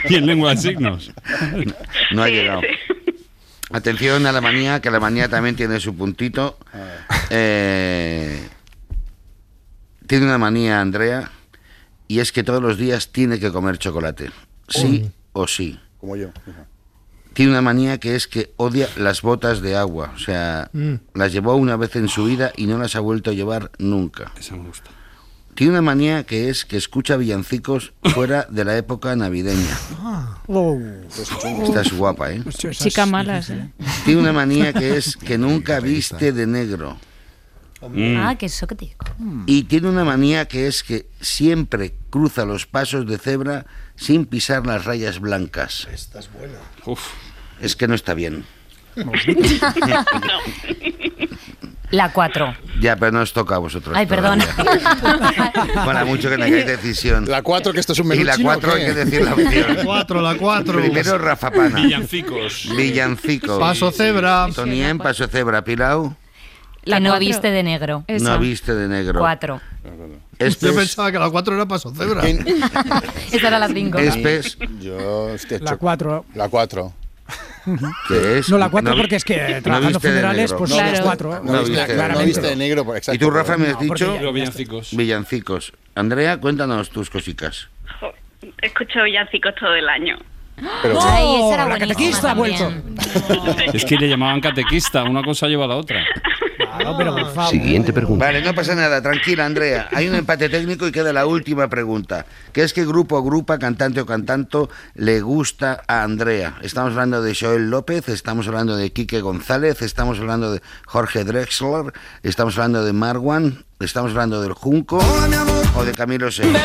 [0.09, 1.13] Y en lengua de signos.
[2.11, 2.61] No ha Sí, llegado.
[2.61, 2.67] sí.
[3.73, 6.59] Atención a la manía, que la manía también tiene su puntito.
[7.31, 8.49] Eh,
[10.07, 11.31] tiene una manía, Andrea,
[12.13, 14.31] y es que todos los días tiene que comer chocolate.
[14.69, 15.79] Sí o sí.
[15.99, 16.29] Como yo.
[17.33, 20.13] Tiene una manía que es que odia las botas de agua.
[20.15, 20.97] O sea, Mm.
[21.15, 24.31] las llevó una vez en su vida y no las ha vuelto a llevar nunca.
[24.39, 24.91] Esa me gusta.
[25.55, 29.79] Tiene una manía que es que escucha villancicos fuera de la época navideña.
[30.49, 30.79] Oh.
[31.63, 32.43] Esta es guapa, ¿eh?
[32.73, 33.71] Chica malas, ¿eh?
[34.05, 36.99] Tiene una manía que es que nunca viste de negro.
[38.19, 38.99] Ah, que eso que te digo.
[39.47, 43.67] Y tiene una manía que es que siempre cruza los pasos de cebra
[43.97, 45.89] sin pisar las rayas blancas.
[45.93, 46.59] Esta es buena.
[47.61, 48.45] Es que no está bien.
[51.91, 52.55] La 4.
[52.81, 53.95] Ya, pero no os toca a vosotros.
[53.95, 54.41] Ay, perdón.
[55.75, 57.27] Para mucho que tengáis decisión.
[57.29, 58.87] La 4, que esto es un menú Y la chino, 4 ¿o hay qué?
[58.87, 59.77] que decir la opción.
[59.77, 60.81] La 4, la 4.
[60.81, 61.83] Primero Rafa Pana.
[61.83, 62.69] Villancicos.
[62.75, 63.59] Villancicos.
[63.59, 64.49] Paso cebra.
[64.55, 65.63] Tonien, paso cebra.
[65.65, 66.17] Pilau.
[66.85, 67.27] La no cuatro.
[67.27, 68.05] viste de negro.
[68.09, 69.21] No viste de negro.
[69.21, 69.61] 4.
[70.39, 70.61] Espes.
[70.61, 72.23] Yo pensaba que la 4 era paso cebra.
[73.33, 73.99] Esa era la 5.
[73.99, 74.59] Espes.
[74.81, 76.25] Yo, este La cho- 4.
[76.35, 76.93] La 4.
[78.09, 78.49] ¿Qué es?
[78.51, 81.41] No, la 4 vi- porque es que no trabajando funerales, pues No son las 4.
[81.45, 82.19] No viste, de- claramente.
[82.21, 83.17] No viste de negro, pues, exacto.
[83.17, 84.21] ¿Y tú, Rafa, me has No, dicho?
[84.21, 84.97] ya- villancicos.
[84.97, 85.73] Villancicos.
[85.95, 87.69] Andrea, cuéntanos tus cositas.
[88.01, 88.13] Jo,
[88.61, 90.19] Escucho villancicos todo el año.
[90.83, 92.73] Pero, Ay, esa era la catequista ha vuelto.
[93.73, 96.05] Es que le llamaban catequista, una cosa lleva a la otra.
[96.97, 97.51] Pero por favor.
[97.51, 98.25] Siguiente pregunta.
[98.25, 99.89] Vale, no pasa nada, tranquila, Andrea.
[99.93, 102.27] Hay un empate técnico y queda la última pregunta.
[102.53, 106.59] ¿Qué es que grupo o grupa, cantante o cantanto le gusta a Andrea?
[106.63, 111.93] Estamos hablando de Joel López, estamos hablando de Quique González, estamos hablando de Jorge Drexler,
[112.23, 114.99] estamos hablando de Marwan, estamos hablando del Junco
[115.77, 116.59] o de Camilo Seco.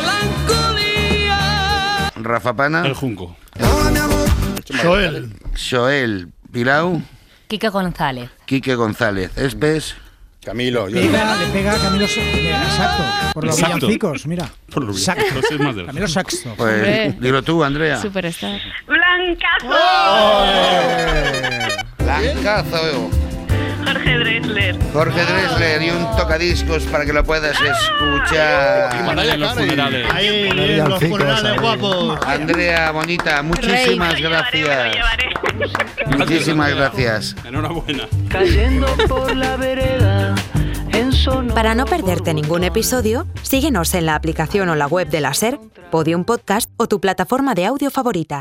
[2.16, 3.36] Rafa Pana, El junco.
[4.82, 5.32] Joel.
[5.56, 7.00] Joel Pilau,
[7.46, 8.30] Quique González.
[8.44, 9.96] Quique González, Espes.
[10.48, 10.94] Camilo, yo.
[11.00, 13.02] Pega, le pega a Camilo Sa- Exacto.
[13.34, 13.76] Por los Exacto.
[13.86, 14.48] villancicos, mira.
[14.72, 15.22] Por lo Exacto.
[15.34, 16.54] visto, es más del Camilo Saxto.
[16.56, 18.00] Pues dilo tú, Andrea.
[18.00, 18.58] Superstar.
[18.86, 19.68] ¡Blancazo!
[21.98, 23.10] Blancazo.
[23.92, 24.76] Jorge Drexler.
[24.92, 29.04] Jorge Drexler y un tocadiscos para que lo puedas escuchar.
[29.04, 30.06] Cuando hay en los funerales.
[30.12, 31.58] Ahí, los funerales ahí.
[31.58, 32.18] guapos.
[32.26, 34.94] Andrea, bonita, muchísimas Me lo llevaré, me lo gracias.
[34.94, 36.16] llevaré.
[36.18, 37.36] Muchísimas gracias.
[37.44, 38.04] Enhorabuena.
[38.28, 40.34] Cayendo por la vereda.
[41.54, 45.58] Para no perderte ningún episodio, síguenos en la aplicación o la web de la SER,
[45.90, 48.36] Podium Podcast o tu plataforma de audio favorita.